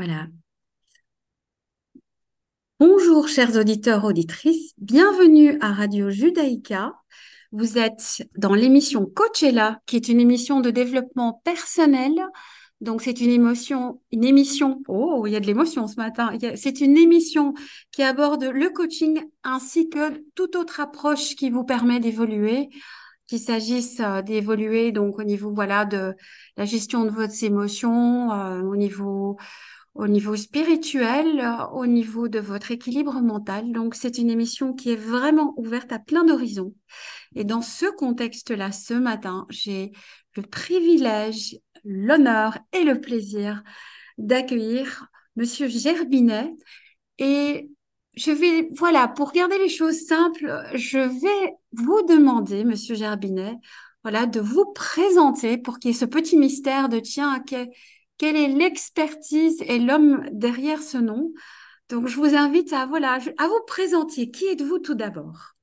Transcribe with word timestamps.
Voilà. 0.00 0.28
Bonjour, 2.78 3.28
chers 3.28 3.54
auditeurs, 3.56 4.06
auditrices. 4.06 4.72
Bienvenue 4.78 5.58
à 5.60 5.74
Radio 5.74 6.08
Judaïka. 6.08 6.94
Vous 7.52 7.76
êtes 7.76 8.26
dans 8.34 8.54
l'émission 8.54 9.04
Coachella, 9.04 9.82
qui 9.84 9.96
est 9.96 10.08
une 10.08 10.18
émission 10.18 10.60
de 10.60 10.70
développement 10.70 11.42
personnel. 11.44 12.14
Donc, 12.80 13.02
c'est 13.02 13.20
une 13.20 13.28
émotion, 13.28 14.00
une 14.10 14.24
émission. 14.24 14.82
Oh, 14.88 15.24
il 15.26 15.34
y 15.34 15.36
a 15.36 15.40
de 15.40 15.46
l'émotion 15.46 15.86
ce 15.86 15.96
matin. 15.96 16.32
C'est 16.56 16.80
une 16.80 16.96
émission 16.96 17.52
qui 17.90 18.02
aborde 18.02 18.44
le 18.44 18.70
coaching 18.70 19.22
ainsi 19.44 19.90
que 19.90 20.24
toute 20.34 20.56
autre 20.56 20.80
approche 20.80 21.34
qui 21.36 21.50
vous 21.50 21.64
permet 21.64 22.00
d'évoluer, 22.00 22.70
qu'il 23.26 23.38
s'agisse 23.38 24.00
euh, 24.00 24.22
d'évoluer 24.22 24.92
donc 24.92 25.18
au 25.18 25.24
niveau 25.24 25.52
voilà 25.54 25.84
de 25.84 26.16
la 26.56 26.64
gestion 26.64 27.04
de 27.04 27.10
vos 27.10 27.26
émotions, 27.26 28.32
euh, 28.32 28.62
au 28.62 28.76
niveau 28.76 29.36
au 29.94 30.06
niveau 30.06 30.36
spirituel, 30.36 31.40
euh, 31.40 31.66
au 31.72 31.86
niveau 31.86 32.28
de 32.28 32.38
votre 32.38 32.70
équilibre 32.70 33.20
mental. 33.20 33.72
Donc, 33.72 33.94
c'est 33.94 34.18
une 34.18 34.30
émission 34.30 34.72
qui 34.72 34.90
est 34.90 34.96
vraiment 34.96 35.54
ouverte 35.56 35.92
à 35.92 35.98
plein 35.98 36.24
d'horizons. 36.24 36.74
Et 37.34 37.44
dans 37.44 37.62
ce 37.62 37.86
contexte-là, 37.86 38.72
ce 38.72 38.94
matin, 38.94 39.46
j'ai 39.50 39.92
le 40.36 40.42
privilège, 40.42 41.58
l'honneur 41.84 42.58
et 42.72 42.84
le 42.84 43.00
plaisir 43.00 43.62
d'accueillir 44.18 45.06
Monsieur 45.36 45.68
Gerbinet. 45.68 46.54
Et 47.18 47.70
je 48.14 48.30
vais, 48.30 48.68
voilà, 48.76 49.08
pour 49.08 49.32
garder 49.32 49.58
les 49.58 49.68
choses 49.68 50.06
simples, 50.06 50.62
je 50.74 50.98
vais 50.98 51.54
vous 51.72 52.02
demander, 52.08 52.64
Monsieur 52.64 52.94
Gerbinet, 52.94 53.56
voilà, 54.02 54.26
de 54.26 54.40
vous 54.40 54.66
présenter 54.72 55.58
pour 55.58 55.78
qu'il 55.78 55.90
y 55.90 55.94
ait 55.94 55.98
ce 55.98 56.04
petit 56.04 56.36
mystère 56.36 56.88
de 56.88 56.98
tiens, 57.00 57.32
quelle 58.20 58.36
est 58.36 58.48
l'expertise 58.48 59.62
et 59.62 59.78
l'homme 59.78 60.22
derrière 60.30 60.82
ce 60.82 60.98
nom. 60.98 61.32
Donc, 61.88 62.06
je 62.06 62.16
vous 62.16 62.34
invite 62.34 62.70
à, 62.74 62.84
voilà, 62.84 63.14
à 63.14 63.48
vous 63.48 63.60
présenter. 63.66 64.30
Qui 64.30 64.44
êtes-vous 64.44 64.78
tout 64.78 64.94
d'abord? 64.94 65.54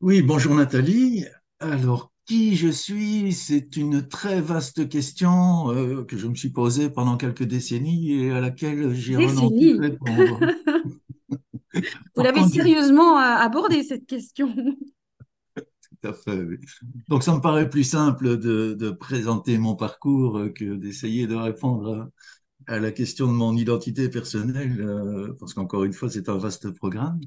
Oui, 0.00 0.22
bonjour 0.22 0.56
Nathalie. 0.56 1.24
Alors, 1.60 2.10
qui 2.26 2.56
je 2.56 2.66
suis? 2.66 3.32
C'est 3.32 3.76
une 3.76 4.08
très 4.08 4.40
vaste 4.40 4.88
question 4.88 5.70
euh, 5.70 6.02
que 6.02 6.18
je 6.18 6.26
me 6.26 6.34
suis 6.34 6.50
posée 6.50 6.90
pendant 6.90 7.16
quelques 7.16 7.44
décennies 7.44 8.24
et 8.24 8.32
à 8.32 8.40
laquelle 8.40 8.92
j'ai 8.92 9.14
renoncé 9.14 9.76
répondre. 9.78 10.40
vous 12.16 12.22
l'avez 12.24 12.42
sérieusement 12.42 13.16
euh, 13.16 13.36
abordé, 13.36 13.84
cette 13.84 14.06
question. 14.06 14.52
Donc, 17.08 17.22
ça 17.22 17.34
me 17.34 17.40
paraît 17.40 17.68
plus 17.68 17.84
simple 17.84 18.38
de, 18.38 18.90
présenter 18.90 19.58
mon 19.58 19.76
parcours 19.76 20.40
que 20.54 20.76
d'essayer 20.76 21.26
de 21.26 21.34
répondre 21.34 22.10
à, 22.66 22.78
la 22.78 22.92
question 22.92 23.26
de 23.26 23.32
mon 23.32 23.56
identité 23.56 24.08
personnelle, 24.08 24.80
euh, 24.80 25.34
parce 25.38 25.54
qu'encore 25.54 25.84
une 25.84 25.92
fois, 25.92 26.10
c'est 26.10 26.28
un 26.28 26.36
vaste 26.38 26.70
programme. 26.70 27.20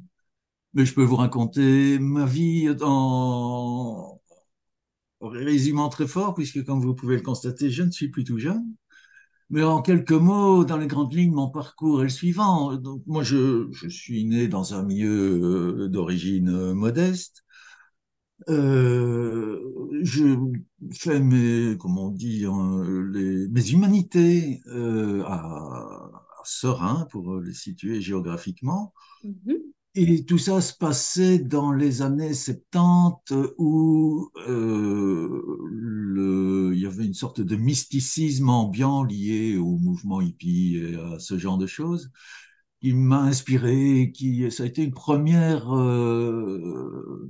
Mais 0.73 0.85
je 0.85 0.93
peux 0.93 1.03
vous 1.03 1.17
raconter 1.17 1.99
ma 1.99 2.25
vie 2.25 2.75
en, 2.81 4.21
résumant 5.21 5.89
très 5.89 6.07
fort, 6.07 6.33
puisque 6.33 6.63
comme 6.65 6.81
vous 6.81 6.95
pouvez 6.95 7.15
le 7.15 7.21
constater, 7.21 7.69
je 7.69 7.83
ne 7.83 7.91
suis 7.91 8.09
plus 8.09 8.23
tout 8.23 8.39
jeune. 8.39 8.65
Mais 9.49 9.63
en 9.63 9.81
quelques 9.81 10.11
mots, 10.11 10.65
dans 10.65 10.77
les 10.77 10.87
grandes 10.87 11.13
lignes, 11.13 11.33
mon 11.33 11.49
parcours 11.49 12.01
est 12.01 12.05
le 12.05 12.09
suivant. 12.09 12.75
Donc, 12.75 13.03
moi, 13.05 13.23
je, 13.23 13.69
suis 13.89 14.25
né 14.25 14.47
dans 14.47 14.73
un 14.73 14.83
milieu 14.83 15.83
euh, 15.83 15.89
d'origine 15.89 16.73
modeste. 16.73 17.43
Euh, 18.49 19.59
je 20.01 20.37
fais 20.91 21.19
mes, 21.19 21.77
comment 21.77 22.07
on 22.07 22.11
dit, 22.11 22.45
hein, 22.45 22.83
les, 23.11 23.47
mes 23.47 23.69
humanités 23.69 24.61
euh, 24.67 25.23
à, 25.23 25.35
à, 25.35 26.41
Serein, 26.43 27.07
pour 27.11 27.39
les 27.39 27.53
situer 27.53 28.01
géographiquement. 28.01 28.93
Mm-hmm. 29.23 29.57
Et 29.95 30.25
tout 30.25 30.39
ça 30.39 30.59
se 30.59 30.73
passait 30.73 31.37
dans 31.37 31.71
les 31.71 32.01
années 32.01 32.33
70 32.33 33.53
où 33.59 34.29
euh, 34.47 35.69
le, 35.69 36.71
il 36.73 36.81
y 36.81 36.87
avait 36.87 37.05
une 37.05 37.13
sorte 37.13 37.41
de 37.41 37.55
mysticisme 37.55 38.49
ambiant 38.49 39.03
lié 39.03 39.55
au 39.57 39.77
mouvement 39.77 40.19
hippie 40.19 40.77
et 40.77 40.95
à 40.95 41.19
ce 41.19 41.37
genre 41.37 41.59
de 41.59 41.67
choses 41.67 42.11
qui 42.81 42.91
m'a 42.93 43.21
inspiré, 43.21 44.11
qui 44.13 44.51
ça 44.51 44.63
a 44.63 44.65
été 44.65 44.83
une 44.83 44.93
première 44.93 45.73
euh, 45.73 47.29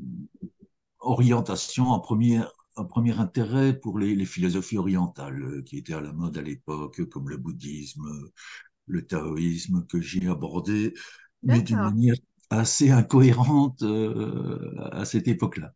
orientation, 1.03 1.94
un 1.94 2.00
premier, 2.00 2.41
un 2.75 2.86
premier 2.86 3.19
intérêt 3.19 3.78
pour 3.80 4.00
les, 4.00 4.16
les, 4.16 4.25
philosophies 4.25 4.78
orientales 4.78 5.44
euh, 5.44 5.62
qui 5.64 5.78
étaient 5.78 5.94
à 5.94 6.02
la 6.02 6.14
mode 6.14 6.38
à 6.38 6.41
l'époque, 6.41 7.03
comme 7.09 7.30
le 7.30 7.38
bouddhisme, 7.38 8.03
le 8.88 9.06
taoïsme, 9.06 9.86
que 9.88 10.02
j'ai 10.02 10.28
abordé, 10.28 10.94
mais 11.44 11.62
d'une 11.62 11.78
manière 11.78 12.16
assez 12.50 12.91
incohérente 12.91 13.81
euh, 13.84 14.75
à 14.91 15.06
cette 15.06 15.28
époque-là. 15.28 15.74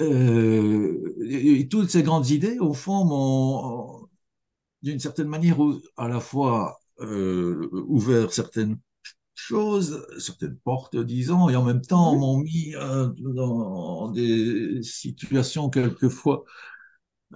Euh, 0.00 1.14
et, 1.28 1.68
toutes 1.68 1.90
ces 1.90 2.02
grandes 2.02 2.30
idées, 2.30 2.58
au 2.58 2.74
fond, 2.74 3.04
m'ont, 3.04 4.08
d'une 4.82 4.98
certaine 4.98 5.28
manière, 5.28 5.58
à 5.96 6.08
la 6.08 6.20
fois 6.20 6.80
euh, 7.00 7.68
ouvert 7.72 8.32
certaines 8.32 8.78
choses, 9.34 10.06
certaines 10.18 10.56
portes, 10.56 10.96
disons, 10.96 11.48
et 11.48 11.56
en 11.56 11.64
même 11.64 11.80
temps 11.82 12.16
m'ont 12.16 12.38
mis 12.38 12.74
euh, 12.76 13.08
dans 13.18 14.10
des 14.10 14.82
situations 14.82 15.70
quelquefois 15.70 16.44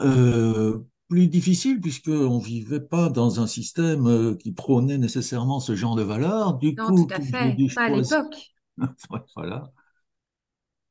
euh, 0.01 0.79
plus 1.09 1.29
difficiles, 1.29 1.81
puisqu'on 1.81 2.39
ne 2.39 2.45
vivait 2.45 2.81
pas 2.81 3.09
dans 3.09 3.41
un 3.41 3.47
système 3.47 4.07
euh, 4.07 4.34
qui 4.34 4.53
prônait 4.53 4.99
nécessairement 4.99 5.61
ce 5.61 5.75
genre 5.75 5.97
de 5.97 6.03
valeurs. 6.03 6.55
Du 6.59 6.75
non, 6.75 6.89
coup, 6.89 7.07
tout 7.07 7.15
à 7.15 7.21
fait, 7.21 7.57
pas 7.75 7.84
à 7.84 7.89
l'époque. 7.91 8.55
voilà. 9.37 9.73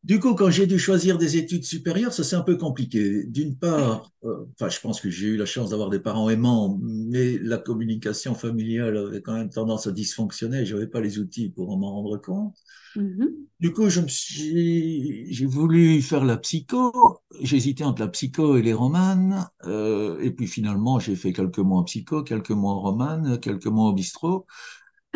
Du 0.06 0.20
coup, 0.20 0.36
quand 0.36 0.52
j'ai 0.52 0.68
dû 0.68 0.78
choisir 0.78 1.18
des 1.18 1.36
études 1.36 1.64
supérieures, 1.64 2.14
ça 2.14 2.24
c'est 2.24 2.36
un 2.36 2.44
peu 2.44 2.58
compliqué. 2.58 3.24
D'une 3.26 3.58
part, 3.58 4.12
euh, 4.24 4.46
enfin, 4.54 4.70
je 4.70 4.80
pense 4.80 5.02
que 5.02 5.10
j'ai 5.10 5.30
eu 5.30 5.36
la 5.36 5.48
chance 5.48 5.72
d'avoir 5.72 5.90
des 5.90 6.00
parents 6.00 6.30
aimants, 6.30 6.78
mais 6.80 7.40
la 7.40 7.58
communication 7.58 8.36
familiale 8.36 8.98
avait 8.98 9.24
quand 9.24 9.34
même 9.34 9.50
tendance 9.50 9.88
à 9.88 9.92
dysfonctionner. 9.92 10.64
Je 10.64 10.76
n'avais 10.76 10.86
pas 10.86 11.02
les 11.02 11.18
outils 11.18 11.50
pour 11.50 11.76
m'en 11.76 11.92
rendre 11.92 12.18
compte. 12.18 12.56
Mm-hmm. 12.96 13.30
Du 13.60 13.74
coup, 13.74 13.90
je 13.90 14.02
me 14.02 14.08
suis, 14.08 15.34
j'ai 15.34 15.48
voulu 15.48 16.00
faire 16.04 16.24
la 16.24 16.38
psycho. 16.38 17.24
Hésité 17.42 17.84
entre 17.84 18.04
la 18.04 18.08
psycho 18.10 18.58
et 18.58 18.62
les 18.62 18.74
romanes. 18.74 19.50
Euh, 19.64 20.20
et 20.22 20.30
puis 20.30 20.46
finalement, 20.46 21.00
j'ai 21.00 21.16
fait 21.16 21.34
quelques 21.34 21.58
mois 21.58 21.80
en 21.80 21.84
psycho, 21.84 22.22
quelques 22.22 22.52
mois 22.52 22.74
en 22.74 22.80
romane, 22.80 23.40
quelques 23.40 23.66
mois 23.66 23.90
au 23.90 23.94
bistrot. 23.94 24.46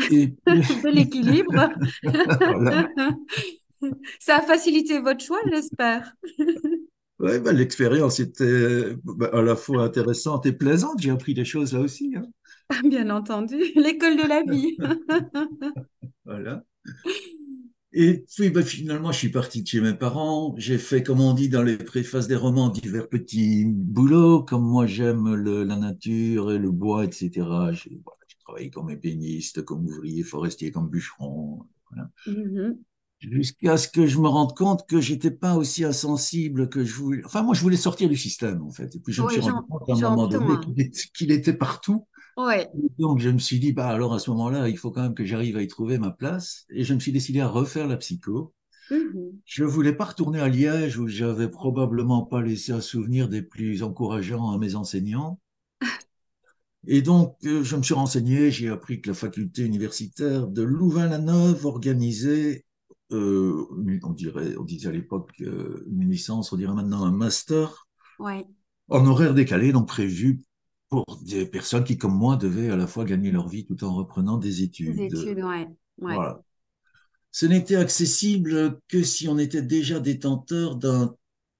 Et... 0.09 0.35
de 0.47 0.89
l'équilibre. 0.89 1.69
voilà. 2.03 2.89
Ça 4.19 4.37
a 4.37 4.41
facilité 4.41 4.99
votre 4.99 5.23
choix, 5.23 5.39
j'espère. 5.51 6.13
Oui, 7.21 7.37
ben, 7.39 7.51
l'expérience 7.51 8.21
était 8.21 8.95
ben, 9.03 9.29
à 9.33 9.41
la 9.41 9.57
fois 9.57 9.83
intéressante 9.83 10.45
et 10.45 10.53
plaisante. 10.53 11.01
J'ai 11.01 11.09
appris 11.09 11.33
des 11.33 11.43
choses 11.43 11.73
là 11.73 11.81
aussi. 11.81 12.15
Hein. 12.15 12.23
Bien 12.89 13.09
entendu, 13.09 13.57
l'école 13.75 14.15
de 14.15 14.25
la 14.25 14.43
vie. 14.43 14.77
voilà. 16.23 16.63
Et 17.91 18.23
puis 18.33 18.51
ben, 18.51 18.63
finalement, 18.63 19.11
je 19.11 19.17
suis 19.17 19.31
parti 19.31 19.63
de 19.63 19.67
chez 19.67 19.81
mes 19.81 19.93
parents. 19.93 20.55
J'ai 20.57 20.77
fait, 20.77 21.03
comme 21.03 21.19
on 21.19 21.33
dit 21.33 21.49
dans 21.49 21.61
les 21.61 21.75
préfaces 21.75 22.27
des 22.29 22.37
romans, 22.37 22.69
divers 22.69 23.09
petits 23.09 23.65
boulots, 23.65 24.43
comme 24.43 24.63
moi 24.63 24.85
j'aime 24.87 25.35
la 25.35 25.75
nature 25.75 26.53
et 26.53 26.57
le 26.57 26.71
bois, 26.71 27.03
etc. 27.03 27.31
J'ai 27.73 27.99
travaillé 28.45 28.69
comme 28.69 28.91
ébéniste, 28.91 29.65
comme 29.65 29.85
ouvrier 29.85 30.23
forestier, 30.23 30.71
comme 30.71 30.89
bûcheron. 30.89 31.65
Voilà. 31.91 32.09
Mm-hmm 32.27 32.77
jusqu'à 33.19 33.77
ce 33.77 33.87
que 33.87 34.05
je 34.05 34.17
me 34.19 34.27
rende 34.27 34.55
compte 34.55 34.87
que 34.87 35.01
j'étais 35.01 35.31
pas 35.31 35.55
aussi 35.55 35.83
insensible 35.83 36.69
que 36.69 36.83
je 36.83 36.93
voulais. 36.95 37.21
Enfin, 37.25 37.43
moi, 37.43 37.53
je 37.53 37.61
voulais 37.61 37.77
sortir 37.77 38.09
du 38.09 38.15
système, 38.15 38.61
en 38.61 38.71
fait. 38.71 38.95
Et 38.95 38.99
puis, 38.99 39.13
je 39.13 39.21
me 39.21 39.29
suis 39.29 39.41
rendu 39.41 39.67
compte 39.69 39.89
à 39.89 39.93
un 39.93 40.09
moment 40.09 40.27
donné 40.27 40.91
qu'il 41.13 41.31
était, 41.31 41.53
partout. 41.53 42.07
Ouais. 42.37 42.69
Donc, 42.97 43.19
je 43.19 43.29
me 43.29 43.39
suis 43.39 43.59
dit, 43.59 43.73
bah, 43.73 43.89
alors 43.89 44.13
à 44.13 44.19
ce 44.19 44.29
moment-là, 44.31 44.69
il 44.69 44.77
faut 44.77 44.91
quand 44.91 45.01
même 45.01 45.13
que 45.13 45.25
j'arrive 45.25 45.57
à 45.57 45.61
y 45.61 45.67
trouver 45.67 45.97
ma 45.97 46.11
place. 46.11 46.65
Et 46.69 46.83
je 46.83 46.93
me 46.93 46.99
suis 46.99 47.11
décidé 47.11 47.41
à 47.41 47.47
refaire 47.47 47.87
la 47.87 47.97
psycho. 47.97 48.53
Mmh 48.91 49.29
je 49.45 49.63
voulais 49.63 49.93
pas 49.93 50.05
retourner 50.05 50.39
à 50.39 50.47
Liège 50.47 50.97
où 50.97 51.07
j'avais 51.07 51.47
probablement 51.47 52.23
pas 52.25 52.41
laissé 52.41 52.71
un 52.71 52.81
souvenir 52.81 53.29
des 53.29 53.43
plus 53.43 53.83
encourageants 53.83 54.51
à 54.51 54.57
mes 54.57 54.75
enseignants. 54.75 55.39
Et 56.87 57.01
donc, 57.03 57.35
euh, 57.45 57.63
je 57.63 57.75
me 57.75 57.83
suis 57.83 57.93
renseigné, 57.93 58.49
j'ai 58.49 58.69
appris 58.69 59.01
que 59.01 59.09
la 59.09 59.13
faculté 59.13 59.63
universitaire 59.63 60.47
de 60.47 60.63
Louvain-la-Neuve 60.63 61.65
organisait 61.65 62.65
euh, 63.11 63.65
on 64.03 64.11
dirait, 64.11 64.55
on 64.57 64.63
disait 64.63 64.89
à 64.89 64.91
l'époque 64.91 65.31
euh, 65.41 65.85
une 65.89 66.09
licence, 66.09 66.51
on 66.53 66.57
dirait 66.57 66.73
maintenant 66.73 67.03
un 67.03 67.11
master 67.11 67.87
ouais. 68.19 68.45
en 68.89 69.05
horaire 69.07 69.33
décalé, 69.33 69.71
donc 69.71 69.87
prévu 69.87 70.43
pour 70.89 71.05
des 71.23 71.45
personnes 71.45 71.83
qui, 71.83 71.97
comme 71.97 72.15
moi, 72.15 72.35
devaient 72.35 72.69
à 72.69 72.75
la 72.75 72.87
fois 72.87 73.05
gagner 73.05 73.31
leur 73.31 73.47
vie 73.47 73.65
tout 73.65 73.83
en 73.83 73.93
reprenant 73.93 74.37
des 74.37 74.63
études. 74.63 74.95
Des 74.95 75.05
études, 75.05 75.43
ouais. 75.43 75.67
Voilà. 75.97 76.41
Ce 77.31 77.45
n'était 77.45 77.75
accessible 77.75 78.79
que 78.87 79.03
si 79.03 79.27
on 79.27 79.37
était 79.37 79.61
déjà 79.61 79.99
détenteur 79.99 80.75
d'un 80.77 81.15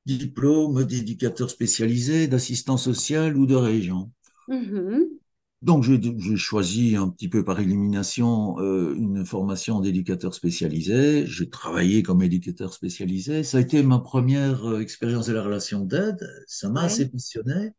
diplôme 0.05 0.83
d'éducateur 0.83 1.49
spécialisé, 1.49 2.27
d'assistant 2.27 2.77
social 2.77 3.37
ou 3.37 3.45
de 3.45 3.55
région. 3.55 4.11
Mm-hmm. 4.47 5.18
Donc, 5.61 5.83
j'ai 5.83 6.37
choisi 6.37 6.95
un 6.95 7.09
petit 7.09 7.27
peu 7.27 7.43
par 7.43 7.59
élimination 7.59 8.57
euh, 8.59 8.95
une 8.95 9.25
formation 9.25 9.81
d'éducateur 9.81 10.33
spécialisé. 10.33 11.25
J'ai 11.27 11.49
travaillé 11.49 12.01
comme 12.01 12.23
éducateur 12.23 12.73
spécialisé. 12.73 13.43
Ça 13.43 13.57
a 13.57 13.61
été 13.61 13.83
ma 13.83 13.99
première 13.99 14.65
euh, 14.65 14.79
expérience 14.79 15.27
de 15.27 15.33
la 15.33 15.43
relation 15.43 15.81
d'aide. 15.81 16.25
Ça 16.47 16.69
m'a 16.69 16.83
assez 16.83 17.09
passionné. 17.09 17.71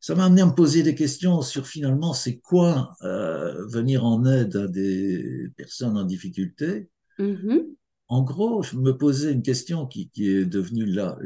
Ça 0.00 0.14
m'a 0.14 0.24
amené 0.24 0.40
à 0.40 0.46
me 0.46 0.54
poser 0.54 0.82
des 0.82 0.94
questions 0.94 1.42
sur 1.42 1.66
finalement 1.66 2.14
c'est 2.14 2.38
quoi 2.38 2.94
euh, 3.02 3.66
venir 3.66 4.04
en 4.04 4.24
aide 4.24 4.56
à 4.56 4.66
des 4.66 5.50
personnes 5.58 5.98
en 5.98 6.04
difficulté. 6.04 6.88
Mm-hmm. 7.18 7.66
En 8.08 8.22
gros, 8.22 8.62
je 8.62 8.76
me 8.76 8.96
posais 8.96 9.32
une 9.32 9.42
question 9.42 9.86
qui, 9.86 10.08
qui 10.08 10.28
est 10.28 10.46
devenue 10.46 10.86
là 10.86 11.18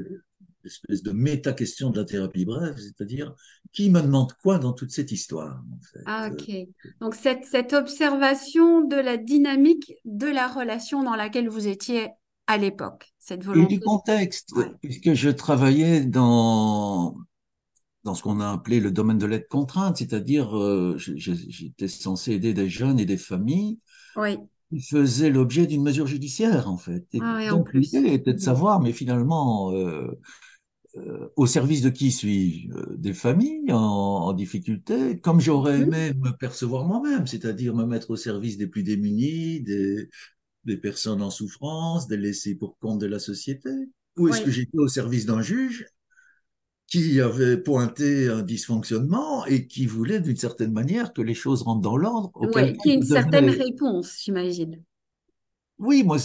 espèce 0.69 1.03
de 1.03 1.13
méta-question 1.13 1.91
de 1.91 1.99
la 1.99 2.05
thérapie 2.05 2.45
brève, 2.45 2.77
c'est-à-dire 2.79 3.35
qui 3.73 3.91
me 3.91 4.01
demande 4.01 4.33
quoi 4.43 4.59
dans 4.59 4.73
toute 4.73 4.91
cette 4.91 5.13
histoire 5.13 5.63
Ah, 6.07 6.31
ok. 6.33 6.51
Donc 7.01 7.15
cette, 7.15 7.45
cette 7.45 7.73
observation 7.73 8.83
de 8.87 8.97
la 8.97 9.17
dynamique 9.17 9.95
de 10.05 10.27
la 10.27 10.49
relation 10.49 11.03
dans 11.03 11.17
laquelle 11.17 11.49
vous 11.49 11.69
étiez 11.69 12.09
à 12.47 12.57
l'époque, 12.57 13.13
cette 13.19 13.45
volonté. 13.45 13.75
Et 13.75 13.79
du 13.79 13.85
contexte, 13.85 14.55
puisque 14.81 15.13
je 15.13 15.29
travaillais 15.29 16.01
dans, 16.01 17.15
dans 18.05 18.15
ce 18.15 18.23
qu'on 18.23 18.41
a 18.41 18.51
appelé 18.51 18.81
le 18.81 18.91
domaine 18.91 19.19
de 19.19 19.27
l'aide 19.27 19.49
contrainte, 19.49 19.99
c'est-à-dire 19.99 20.57
euh, 20.57 20.97
j'étais 20.97 21.89
censé 21.89 22.33
aider 22.33 22.55
des 22.55 22.71
jeunes 22.71 22.99
et 22.99 23.05
des 23.05 23.19
familles 23.19 23.79
oui. 24.17 24.39
qui 24.71 24.81
faisaient 24.81 25.29
l'objet 25.29 25.67
d'une 25.67 25.83
mesure 25.83 26.07
judiciaire, 26.07 26.71
en 26.71 26.79
fait. 26.79 27.07
Et 27.13 27.19
ah, 27.21 27.51
donc 27.51 27.75
l'idée 27.75 28.15
était 28.15 28.33
de 28.33 28.39
mhm. 28.39 28.43
savoir, 28.43 28.81
mais 28.81 28.93
finalement, 28.93 29.71
euh, 29.73 29.77
euh, 29.77 30.21
au 31.37 31.47
service 31.47 31.83
de 31.83 31.91
qui 31.91 32.11
suis-je? 32.11 32.73
Euh, 32.73 32.97
Des 32.97 33.15
familles 33.15 33.73
en, 33.73 34.33
difficulté, 34.33 35.19
comme 35.21 35.41
j'aurais 35.41 35.79
mhm. 35.79 35.95
aimé 35.95 36.13
me 36.15 36.31
percevoir 36.31 36.85
moi-même, 36.85 37.27
c'est-à-dire 37.27 37.75
me 37.75 37.85
mettre 37.85 38.11
au 38.11 38.17
service 38.17 38.59
des 38.59 38.67
plus 38.67 38.83
démunis, 38.83 39.61
des, 39.61 40.09
des 40.65 40.77
personnes 40.77 41.23
en 41.23 41.31
souffrance, 41.31 42.09
des 42.09 42.17
laissés 42.17 42.55
pour 42.55 42.79
compte 42.79 43.01
de 43.01 43.07
la 43.07 43.19
société 43.19 43.71
Ou 44.17 44.29
est-ce 44.29 44.43
que 44.43 44.51
j'étais 44.51 44.79
au 44.79 44.89
service 44.89 45.27
d'un 45.27 45.43
juge 45.43 45.87
qui 46.87 47.21
avait 47.21 47.59
pointé 47.59 48.29
un 48.29 48.43
dysfonctionnement 48.43 49.45
et 49.45 49.67
qui 49.67 49.87
voulait 49.87 50.21
d'une 50.21 50.37
certaine 50.37 50.73
manière 50.73 51.13
que 51.13 51.21
les 51.21 51.35
choses 51.35 51.63
rentrent 51.63 51.83
dans 51.83 51.99
l'ordre 51.99 52.31
Oui, 52.35 52.77
qui 52.79 52.91
a 52.91 52.95
une 52.95 53.03
certaine 53.03 53.51
réponse, 53.51 54.17
j'imagine. 54.23 54.83
Oui, 55.79 56.03
moi, 56.03 56.17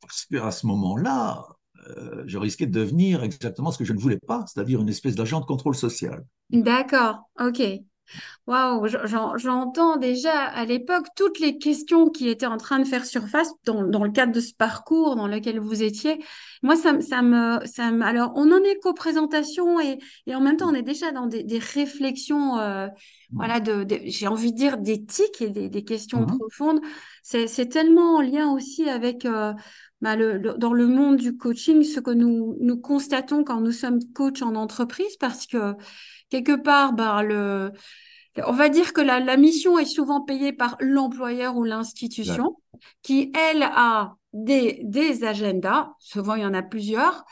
parce 0.00 0.24
qu'à 0.26 0.50
ce 0.50 0.66
moment-là, 0.66 1.46
euh, 1.88 2.22
je 2.26 2.38
risquais 2.38 2.66
de 2.66 2.72
devenir 2.72 3.22
exactement 3.22 3.70
ce 3.70 3.78
que 3.78 3.84
je 3.84 3.92
ne 3.92 3.98
voulais 3.98 4.18
pas, 4.18 4.44
c'est-à-dire 4.46 4.80
une 4.80 4.88
espèce 4.88 5.14
d'agent 5.14 5.40
de 5.40 5.46
contrôle 5.46 5.74
social. 5.74 6.24
D'accord, 6.50 7.20
ok. 7.40 7.62
Waouh, 8.46 8.88
j'entends 9.36 9.96
déjà 9.96 10.32
à 10.32 10.64
l'époque 10.64 11.06
toutes 11.14 11.38
les 11.38 11.58
questions 11.58 12.10
qui 12.10 12.28
étaient 12.28 12.46
en 12.46 12.56
train 12.56 12.80
de 12.80 12.84
faire 12.84 13.04
surface 13.04 13.52
dans, 13.64 13.82
le 13.82 14.10
cadre 14.10 14.32
de 14.32 14.40
ce 14.40 14.52
parcours 14.52 15.14
dans 15.14 15.28
lequel 15.28 15.60
vous 15.60 15.82
étiez. 15.82 16.24
Moi, 16.62 16.74
ça, 16.74 17.00
ça, 17.00 17.22
me, 17.22 17.64
ça 17.66 17.86
Alors, 18.02 18.32
on 18.34 18.50
en 18.50 18.62
est 18.64 18.78
qu'aux 18.82 18.94
présentations 18.94 19.78
et, 19.80 19.98
et, 20.26 20.34
en 20.34 20.40
même 20.40 20.56
temps, 20.56 20.70
on 20.70 20.74
est 20.74 20.82
déjà 20.82 21.12
dans 21.12 21.26
des, 21.26 21.44
réflexions, 21.58 22.58
euh, 22.58 22.88
voilà, 23.30 23.60
de, 23.60 23.86
j'ai 24.06 24.26
envie 24.26 24.52
de 24.52 24.56
dire 24.56 24.78
d'éthique 24.78 25.40
et 25.40 25.50
des, 25.50 25.84
questions 25.84 26.22
mm-hmm. 26.22 26.38
profondes. 26.38 26.80
C'est 27.22 27.68
tellement 27.68 28.16
en 28.16 28.20
lien 28.20 28.50
aussi 28.50 28.88
avec 28.88 29.24
euh, 29.24 29.52
bah, 30.00 30.16
dans 30.16 30.72
le 30.72 30.86
monde 30.86 31.16
du 31.16 31.36
coaching, 31.36 31.82
ce 31.82 32.00
que 32.00 32.10
nous, 32.10 32.56
nous 32.60 32.76
constatons 32.78 33.44
quand 33.44 33.60
nous 33.60 33.72
sommes 33.72 34.00
coachs 34.14 34.42
en 34.42 34.54
entreprise, 34.54 35.16
parce 35.18 35.46
que 35.46 35.74
quelque 36.30 36.56
part, 36.56 36.94
bah, 36.94 37.22
le, 37.22 37.72
on 38.46 38.52
va 38.52 38.68
dire 38.68 38.92
que 38.92 39.00
la, 39.00 39.36
mission 39.36 39.78
est 39.78 39.84
souvent 39.84 40.22
payée 40.22 40.52
par 40.52 40.76
l'employeur 40.80 41.56
ou 41.56 41.64
l'institution, 41.64 42.56
qui, 43.02 43.32
elle, 43.34 43.62
a 43.62 44.14
des, 44.32 44.80
des 44.84 45.24
agendas, 45.24 45.90
souvent 45.98 46.34
il 46.34 46.42
y 46.42 46.46
en 46.46 46.54
a 46.54 46.62
plusieurs, 46.62 47.24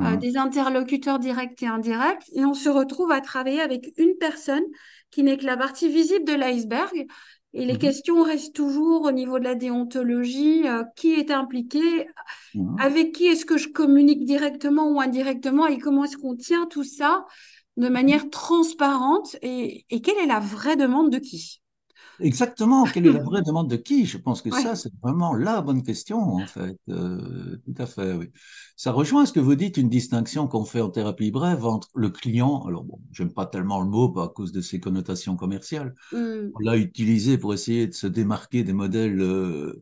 euh, 0.00 0.16
des 0.16 0.36
interlocuteurs 0.36 1.18
directs 1.18 1.62
et 1.62 1.66
indirects, 1.66 2.28
et 2.34 2.44
on 2.44 2.54
se 2.54 2.68
retrouve 2.68 3.12
à 3.12 3.20
travailler 3.20 3.60
avec 3.60 3.92
une 3.96 4.16
personne 4.18 4.64
qui 5.10 5.22
n'est 5.22 5.36
que 5.36 5.46
la 5.46 5.56
partie 5.56 5.88
visible 5.88 6.24
de 6.24 6.32
l'iceberg, 6.32 7.06
et 7.54 7.64
les 7.64 7.74
mhm. 7.74 7.78
questions 7.78 8.22
restent 8.22 8.54
toujours 8.54 9.02
au 9.02 9.12
niveau 9.12 9.38
de 9.38 9.44
la 9.44 9.54
déontologie, 9.54 10.66
euh, 10.66 10.82
qui 10.96 11.14
est 11.14 11.30
impliqué, 11.30 12.08
mhm. 12.54 12.76
avec 12.80 13.12
qui 13.12 13.26
est-ce 13.26 13.46
que 13.46 13.56
je 13.56 13.68
communique 13.68 14.24
directement 14.24 14.88
ou 14.90 15.00
indirectement 15.00 15.66
et 15.68 15.78
comment 15.78 16.04
est-ce 16.04 16.16
qu'on 16.16 16.36
tient 16.36 16.66
tout 16.66 16.84
ça 16.84 17.24
de 17.76 17.88
manière 17.88 18.28
transparente 18.30 19.36
et, 19.42 19.86
quelle 20.02 20.18
est 20.18 20.26
la 20.26 20.40
vraie 20.40 20.76
demande 20.76 21.10
de 21.10 21.18
qui? 21.18 21.60
Exactement, 22.20 22.84
quelle 22.84 23.06
est 23.06 23.12
la 23.12 23.22
vraie 23.22 23.42
demande 23.46 23.68
de 23.68 23.76
qui? 23.76 24.06
Je 24.06 24.18
pense 24.18 24.42
que 24.42 24.50
ça, 24.50 24.74
c'est 24.74 24.92
vraiment 25.02 25.34
la 25.34 25.60
bonne 25.60 25.82
question, 25.82 26.18
en 26.18 26.46
fait. 26.46 26.76
Euh, 26.88 27.56
tout 27.64 27.74
à 27.82 27.86
fait, 27.86 28.12
oui. 28.14 28.30
Ça 28.76 28.92
rejoint 28.92 29.26
ce 29.26 29.32
que 29.32 29.40
vous 29.40 29.54
dites, 29.54 29.76
une 29.76 29.88
distinction 29.88 30.48
qu'on 30.48 30.64
fait 30.64 30.80
en 30.80 30.90
thérapie 30.90 31.30
brève 31.30 31.64
entre 31.64 31.88
le 31.94 32.10
client, 32.10 32.64
alors 32.66 32.84
bon, 32.84 33.00
j'aime 33.12 33.32
pas 33.32 33.46
tellement 33.46 33.80
le 33.80 33.88
mot 33.88 34.18
à 34.20 34.28
cause 34.28 34.52
de 34.52 34.60
ses 34.60 34.80
connotations 34.80 35.36
commerciales, 35.36 35.94
mmh. 36.12 36.16
on 36.54 36.58
l'a 36.60 36.76
utilisé 36.76 37.38
pour 37.38 37.54
essayer 37.54 37.86
de 37.86 37.94
se 37.94 38.06
démarquer 38.06 38.64
des 38.64 38.72
modèles 38.72 39.20
euh, 39.20 39.80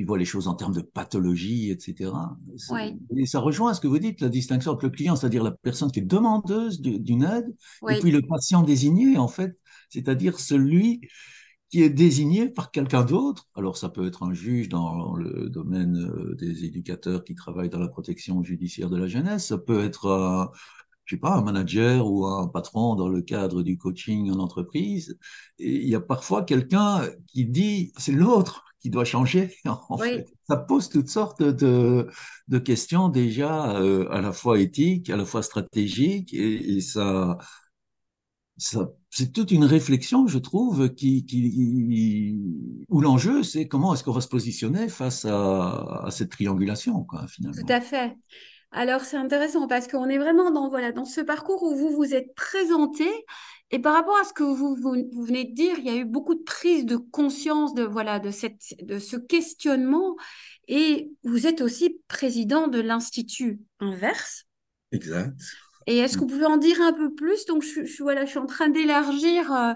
qui 0.00 0.04
voient 0.04 0.16
les 0.16 0.24
choses 0.24 0.48
en 0.48 0.54
termes 0.54 0.72
de 0.72 0.80
pathologie, 0.80 1.70
etc. 1.70 2.10
Et 3.14 3.26
ça 3.26 3.38
rejoint 3.38 3.74
ce 3.74 3.82
que 3.82 3.86
vous 3.86 3.98
dites, 3.98 4.22
la 4.22 4.30
distinction 4.30 4.72
entre 4.72 4.86
le 4.86 4.90
client, 4.90 5.14
c'est-à-dire 5.14 5.44
la 5.44 5.50
personne 5.50 5.90
qui 5.90 5.98
est 5.98 6.02
demandeuse 6.02 6.80
d'une 6.80 7.22
aide, 7.22 7.54
et 7.86 7.98
puis 8.00 8.10
le 8.10 8.22
patient 8.22 8.62
désigné, 8.62 9.18
en 9.18 9.28
fait, 9.28 9.58
c'est-à-dire 9.90 10.40
celui 10.40 11.02
qui 11.70 11.82
est 11.82 11.90
désigné 11.90 12.48
par 12.48 12.70
quelqu'un 12.70 13.04
d'autre. 13.04 13.48
Alors 13.54 13.76
ça 13.76 13.88
peut 13.88 14.06
être 14.06 14.24
un 14.24 14.32
juge 14.34 14.68
dans 14.68 15.14
le 15.14 15.48
domaine 15.48 15.96
euh, 15.96 16.34
des 16.36 16.64
éducateurs 16.64 17.24
qui 17.24 17.34
travaillent 17.34 17.70
dans 17.70 17.78
la 17.78 17.88
protection 17.88 18.42
judiciaire 18.42 18.90
de 18.90 18.96
la 18.96 19.06
jeunesse, 19.06 19.46
ça 19.48 19.58
peut 19.58 19.84
être 19.84 20.10
un, 20.10 20.50
je 21.04 21.16
sais 21.16 21.20
pas, 21.20 21.34
un 21.34 21.42
manager 21.42 22.10
ou 22.10 22.26
un 22.26 22.48
patron 22.48 22.94
dans 22.96 23.08
le 23.08 23.22
cadre 23.22 23.62
du 23.62 23.78
coaching 23.78 24.30
en 24.30 24.38
entreprise. 24.38 25.18
Et 25.58 25.72
il 25.76 25.88
y 25.88 25.94
a 25.94 26.00
parfois 26.00 26.44
quelqu'un 26.44 27.02
qui 27.26 27.46
dit 27.46 27.92
c'est 27.96 28.12
l'autre 28.12 28.64
qui 28.80 28.90
doit 28.90 29.04
changer. 29.04 29.54
En 29.88 29.98
fait. 29.98 30.26
Ça 30.48 30.56
pose 30.56 30.88
toutes 30.88 31.08
sortes 31.08 31.42
de, 31.42 32.08
de 32.48 32.58
questions 32.58 33.08
déjà 33.08 33.76
euh, 33.76 34.08
à 34.10 34.20
la 34.20 34.32
fois 34.32 34.58
éthiques, 34.58 35.10
à 35.10 35.16
la 35.16 35.24
fois 35.24 35.42
stratégiques, 35.42 36.34
et, 36.34 36.76
et 36.76 36.80
ça, 36.80 37.38
c'est 39.10 39.32
toute 39.32 39.50
une 39.50 39.64
réflexion, 39.64 40.28
je 40.28 40.38
trouve, 40.38 40.94
qui, 40.94 41.24
qui 41.24 42.38
où 42.88 43.00
l'enjeu, 43.00 43.42
c'est 43.42 43.66
comment 43.66 43.92
est-ce 43.92 44.04
qu'on 44.04 44.12
va 44.12 44.20
se 44.20 44.28
positionner 44.28 44.88
face 44.88 45.24
à, 45.24 46.04
à 46.04 46.10
cette 46.10 46.30
triangulation, 46.30 47.02
quoi, 47.04 47.26
finalement. 47.26 47.60
Tout 47.60 47.72
à 47.72 47.80
fait. 47.80 48.16
Alors, 48.72 49.00
c'est 49.00 49.16
intéressant 49.16 49.66
parce 49.66 49.88
qu'on 49.88 50.08
est 50.08 50.18
vraiment 50.18 50.52
dans, 50.52 50.68
voilà, 50.68 50.92
dans 50.92 51.04
ce 51.04 51.20
parcours 51.20 51.64
où 51.64 51.74
vous 51.74 51.90
vous 51.90 52.14
êtes 52.14 52.34
présenté. 52.36 53.08
Et 53.72 53.80
par 53.80 53.94
rapport 53.94 54.16
à 54.16 54.24
ce 54.24 54.32
que 54.32 54.44
vous, 54.44 54.76
vous, 54.76 55.24
venez 55.24 55.44
de 55.44 55.54
dire, 55.54 55.76
il 55.78 55.84
y 55.84 55.90
a 55.90 55.96
eu 55.96 56.04
beaucoup 56.04 56.34
de 56.34 56.42
prise 56.42 56.86
de 56.86 56.96
conscience 56.96 57.74
de, 57.74 57.82
voilà, 57.82 58.20
de, 58.20 58.30
cette, 58.30 58.76
de 58.80 59.00
ce 59.00 59.16
questionnement. 59.16 60.16
Et 60.68 61.10
vous 61.24 61.48
êtes 61.48 61.60
aussi 61.60 62.00
président 62.06 62.68
de 62.68 62.80
l'Institut 62.80 63.60
Inverse. 63.80 64.44
Exact. 64.92 65.34
Et 65.86 65.98
est-ce 65.98 66.16
que 66.16 66.20
vous 66.20 66.26
pouvez 66.26 66.46
en 66.46 66.56
dire 66.56 66.80
un 66.82 66.92
peu 66.92 67.12
plus? 67.14 67.46
Donc, 67.46 67.62
je, 67.62 67.84
je, 67.84 68.02
voilà, 68.02 68.24
je 68.24 68.30
suis 68.30 68.38
en 68.38 68.46
train 68.46 68.68
d'élargir 68.68 69.52
euh, 69.52 69.72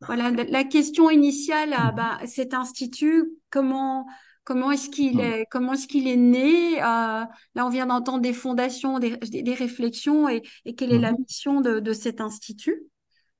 voilà, 0.00 0.30
la, 0.30 0.64
question 0.64 1.10
initiale 1.10 1.72
à 1.72 1.90
bah, 1.92 2.18
cet 2.26 2.54
institut. 2.54 3.30
Comment, 3.50 4.06
comment 4.44 4.70
est-ce 4.70 4.88
qu'il 4.88 5.20
est, 5.20 5.46
comment 5.50 5.72
est, 5.72 5.86
qu'il 5.86 6.06
est 6.06 6.16
né? 6.16 6.78
Euh, 6.78 7.24
Là, 7.54 7.66
on 7.66 7.70
vient 7.70 7.86
d'entendre 7.86 8.20
des 8.20 8.32
fondations, 8.32 8.98
des, 8.98 9.16
des 9.16 9.54
réflexions. 9.54 10.28
Et, 10.28 10.42
et, 10.64 10.74
quelle 10.74 10.92
est 10.92 10.98
la 10.98 11.12
mhm. 11.12 11.18
mission 11.18 11.60
de, 11.60 11.80
de 11.80 11.92
cet 11.92 12.20
institut? 12.20 12.84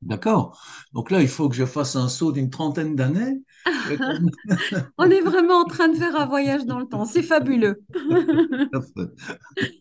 D'accord. 0.02 0.60
Donc 0.92 1.10
là, 1.10 1.20
il 1.20 1.28
faut 1.28 1.48
que 1.48 1.56
je 1.56 1.64
fasse 1.64 1.96
un 1.96 2.08
saut 2.08 2.30
d'une 2.30 2.50
trentaine 2.50 2.94
d'années. 2.94 3.42
on 4.98 5.10
est 5.10 5.20
vraiment 5.20 5.60
en 5.60 5.64
train 5.64 5.88
de 5.88 5.96
faire 5.96 6.14
un 6.14 6.26
voyage 6.26 6.66
dans 6.66 6.78
le 6.78 6.86
temps. 6.86 7.04
C'est 7.04 7.22
fabuleux. 7.22 7.82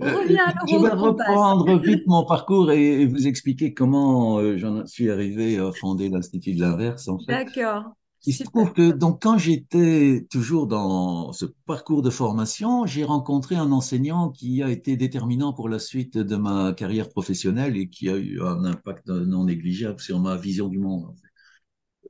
Euh, 0.00 0.26
je 0.68 0.76
vais 0.76 0.94
reprendre 0.94 1.78
vite 1.80 2.06
mon 2.06 2.24
parcours 2.24 2.70
et, 2.70 3.06
vous 3.06 3.26
expliquer 3.26 3.74
comment 3.74 4.38
euh, 4.38 4.56
j'en 4.56 4.86
suis 4.86 5.10
arrivé 5.10 5.58
à 5.58 5.72
fonder 5.72 6.08
l'Institut 6.08 6.54
de 6.54 6.60
l'inverse. 6.60 7.08
En 7.08 7.18
fait. 7.18 7.32
D'accord. 7.32 7.84
Il 8.26 8.34
se 8.34 8.44
trouve 8.44 8.72
que 8.72 8.90
donc 8.90 9.22
quand 9.22 9.38
j'étais 9.38 10.26
toujours 10.30 10.66
dans 10.66 11.32
ce 11.32 11.46
parcours 11.66 12.02
de 12.02 12.10
formation, 12.10 12.84
j'ai 12.84 13.04
rencontré 13.04 13.54
un 13.54 13.70
enseignant 13.70 14.30
qui 14.30 14.62
a 14.62 14.70
été 14.70 14.96
déterminant 14.96 15.52
pour 15.52 15.68
la 15.68 15.78
suite 15.78 16.18
de 16.18 16.36
ma 16.36 16.72
carrière 16.72 17.08
professionnelle 17.08 17.76
et 17.76 17.88
qui 17.88 18.08
a 18.08 18.16
eu 18.16 18.40
un 18.42 18.64
impact 18.64 19.08
non 19.08 19.44
négligeable 19.44 20.00
sur 20.00 20.18
ma 20.18 20.36
vision 20.36 20.68
du 20.68 20.78
monde. 20.78 21.14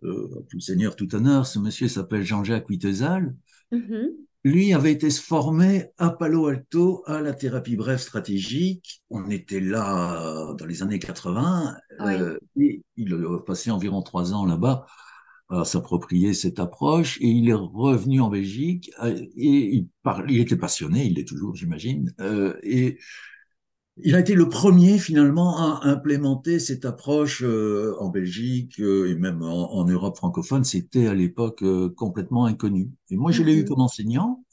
Euh, 0.05 0.47
tout 0.51 0.61
seigneur, 0.61 0.97
tout 0.97 1.15
honneur, 1.15 1.47
ce 1.47 1.59
monsieur 1.59 1.89
s'appelle 1.89 2.25
Jean-Jacques 2.25 2.69
Huitezal. 2.69 3.35
Mm-hmm. 3.73 4.28
Lui 4.45 4.73
avait 4.73 4.93
été 4.93 5.11
formé 5.11 5.87
à 5.99 6.11
Palo 6.11 6.47
Alto 6.47 7.03
à 7.07 7.21
la 7.21 7.33
thérapie 7.33 7.77
brève 7.77 7.99
stratégique. 7.99 9.03
On 9.11 9.29
était 9.31 9.61
là 9.61 10.55
dans 10.57 10.67
les 10.67 10.83
années 10.83 10.99
80 10.99 11.77
euh, 12.01 12.39
et 12.57 12.83
il 12.97 13.15
a 13.15 13.39
passé 13.41 13.71
environ 13.71 14.03
trois 14.03 14.33
ans 14.33 14.47
là-bas 14.47 14.87
à 15.51 15.65
s'approprier 15.65 16.35
cette 16.35 16.61
approche 16.61 17.19
et 17.21 17.27
il 17.27 17.49
est 17.49 17.55
revenu 17.55 18.21
en 18.21 18.29
Belgique 18.29 18.91
euh, 19.03 19.17
et 19.37 19.77
il, 19.77 19.89
il 20.29 20.41
était 20.41 20.57
passionné, 20.57 21.07
il 21.07 21.15
l'est 21.15 21.27
toujours, 21.27 21.55
j'imagine, 21.55 22.13
euh, 22.21 22.55
et 22.63 22.99
il 24.03 24.15
a 24.15 24.21
été 24.21 24.35
le 24.35 24.49
premier 24.49 24.99
finalement 24.99 25.57
à 25.59 25.89
implémenter 25.89 26.59
cette 26.59 26.85
approche 26.85 27.43
euh, 27.43 27.97
en 27.99 28.09
Belgique 28.09 28.81
euh, 28.81 29.11
et 29.11 29.15
même 29.15 29.43
en, 29.43 29.73
en, 29.73 29.85
Europe 29.85 30.17
francophone. 30.17 30.65
C'était 30.65 31.07
à 31.07 31.15
l'époque 31.15 31.63
euh, 31.63 31.89
complètement 31.89 32.47
inconnu. 32.47 32.91
Et 33.11 33.17
moi, 33.17 33.33
je 33.33 33.43
l'ai 33.43 33.55
eu 33.55 33.63
mhm. 33.63 33.69
comme 33.69 33.81
enseignant 33.81 34.45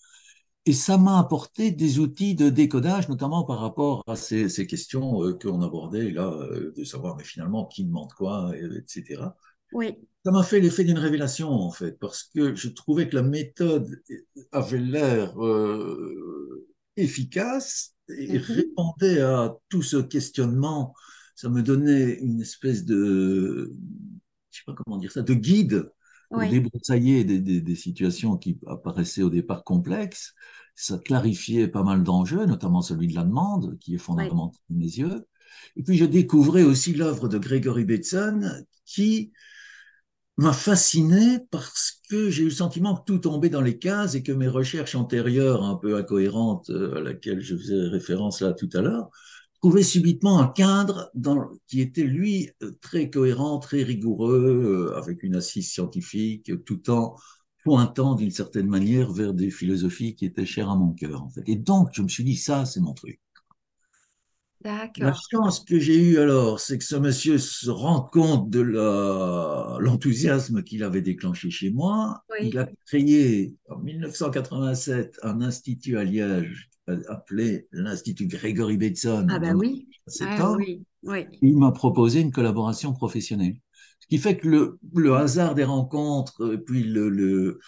et 0.66 0.74
ça 0.74 0.98
m'a 0.98 1.20
apporté 1.20 1.72
des 1.72 2.00
outils 2.00 2.34
de 2.34 2.50
décodage, 2.50 3.08
notamment 3.08 3.44
par 3.44 3.60
rapport 3.60 4.04
à 4.08 4.16
ces, 4.16 4.50
ces 4.50 4.66
questions 4.66 5.38
qu'on 5.40 5.62
abordait 5.62 6.10
là, 6.10 6.36
de 6.76 6.84
savoir 6.84 7.16
mais 7.18 7.24
finalement 7.24 7.66
qui 7.68 7.86
demande 7.86 8.12
quoi, 8.14 8.52
etc. 8.58 9.22
Oui. 9.74 9.96
Ça 10.26 10.32
m'a 10.32 10.42
fait 10.42 10.60
l'effet 10.60 10.84
d'une 10.84 10.98
révélation 10.98 11.52
en 11.52 11.70
fait, 11.70 12.00
parce 12.00 12.24
que 12.24 12.56
je 12.56 12.70
trouvais 12.70 13.08
que 13.08 13.16
la 13.16 13.22
méthode 13.22 14.02
avait 14.52 14.80
l'air 14.80 15.36
efficace 16.98 17.95
et 18.10 18.38
mhm. 18.40 18.44
répondait 18.44 19.22
à 19.22 19.56
tout 19.70 19.82
ce 19.82 19.98
questionnement. 19.98 20.94
Ça 21.36 21.50
me 21.50 21.62
donnait 21.62 22.14
une 22.20 22.42
espèce 22.42 22.86
de, 22.86 23.72
je 24.52 24.58
sais 24.58 24.64
pas 24.66 24.74
comment 24.74 24.98
dire 24.98 25.12
ça, 25.12 25.22
de 25.22 25.34
guide 25.34 25.92
pour 26.30 26.42
débroussailler 26.42 27.24
des, 27.24 27.40
des, 27.40 27.62
des, 27.62 27.76
situations 27.76 28.38
qui 28.38 28.60
apparaissaient 28.68 29.22
au 29.22 29.30
départ 29.30 29.64
complexes. 29.64 30.34
Ça 30.76 30.98
clarifiait 30.98 31.68
pas 31.68 31.84
mal 31.84 32.04
d'enjeux, 32.04 32.46
notamment 32.46 32.82
celui 32.82 33.08
de 33.08 33.16
la 33.16 33.24
demande, 33.24 33.78
qui 33.80 33.96
est 33.96 34.00
fondamental 34.00 34.60
à 34.70 34.74
mes 34.74 34.86
yeux. 34.86 35.28
Et 35.76 35.84
puis 35.84 35.98
je 35.98 36.06
découvrais 36.06 36.64
aussi 36.64 36.94
l'œuvre 36.94 37.28
de 37.28 37.38
Gregory 37.38 37.86
Bateson, 37.86 38.42
qui 38.86 39.32
m'a 40.38 40.54
fasciné 40.54 41.40
parce 41.52 42.02
que 42.10 42.30
j'ai 42.30 42.44
eu 42.44 42.46
le 42.46 42.52
sentiment 42.52 42.96
que 42.96 43.04
tout 43.06 43.20
tombait 43.20 43.50
dans 43.50 43.62
les 43.62 43.78
cases 43.80 44.16
et 44.16 44.24
que 44.24 44.32
mes 44.32 44.48
recherches 44.48 44.96
antérieures, 44.96 45.64
un 45.64 45.76
peu 45.76 45.96
incohérentes, 45.98 46.70
euh, 46.70 46.98
à 46.98 47.02
laquelle 47.02 47.42
je 47.42 47.56
faisais 47.56 47.88
référence 47.88 48.42
là 48.42 48.54
tout 48.54 48.70
à 48.74 48.82
l'heure, 48.82 49.10
trouvaient 49.62 49.84
subitement 49.84 50.40
un 50.40 50.48
cadre 50.48 51.10
dans, 51.16 51.50
qui 51.68 51.82
était, 51.82 52.04
lui, 52.04 52.52
très 52.82 53.10
cohérent, 53.10 53.60
très 53.60 53.84
rigoureux, 53.84 54.92
euh, 54.94 54.98
avec 54.98 55.24
une 55.24 55.36
assise 55.36 55.72
scientifique, 55.72 56.52
tout 56.66 56.90
en 56.90 57.16
pointant 57.64 58.16
d'une 58.16 58.32
certaine 58.32 58.68
manière 58.68 59.12
vers 59.12 59.34
des 59.34 59.50
philosophies 59.50 60.16
qui 60.16 60.26
étaient 60.26 60.46
chères 60.46 60.70
à 60.70 60.76
mon 60.76 60.94
cœur, 60.94 61.24
en 61.24 61.30
fait. 61.30 61.44
Et 61.48 61.56
donc, 61.56 61.90
je 61.94 62.02
me 62.04 62.08
suis 62.10 62.24
dit, 62.24 62.36
ça, 62.36 62.66
c'est 62.66 62.82
mon 62.82 62.94
truc. 62.94 63.20
La 64.98 65.14
chance 65.32 65.64
que 65.64 65.80
j'ai 65.80 65.98
eue 65.98 66.18
alors, 66.18 66.60
c'est 66.60 66.80
que 66.80 66.84
ce 66.84 66.96
monsieur 66.96 67.38
se 67.38 67.70
rend 67.70 68.02
compte 68.02 68.50
de 68.50 68.62
l'enthousiasme 69.80 70.64
qu'il 70.64 70.84
avait 70.84 71.02
déclenché 71.02 71.52
chez 71.52 71.70
moi. 71.70 72.24
Il 72.42 72.58
a 72.58 72.68
créé 72.88 73.54
en 73.70 73.78
1987 73.78 75.20
un 75.22 75.42
institut 75.42 75.98
à 75.98 76.04
Liège 76.04 76.70
appelé 77.08 77.68
l'Institut 77.72 78.28
Gregory 78.28 78.78
Bateson. 78.78 79.28
Ah 79.30 79.40
ben 79.40 79.56
oui. 79.56 79.88
Ah, 80.22 80.54
oui. 80.54 80.84
oui. 81.04 81.26
Il 81.42 81.58
m'a 81.58 81.72
proposé 81.72 82.22
une 82.22 82.32
collaboration 82.32 82.94
professionnelle. 82.94 83.58
Ce 84.00 84.08
qui 84.08 84.18
fait 84.18 84.38
que 84.38 84.48
le, 84.48 84.80
le 84.94 85.16
hasard 85.16 85.56
des 85.56 85.64
rencontres, 85.64 86.54
et 86.54 86.58
puis 86.60 86.84
le, 86.84 87.10
le, 87.10 87.60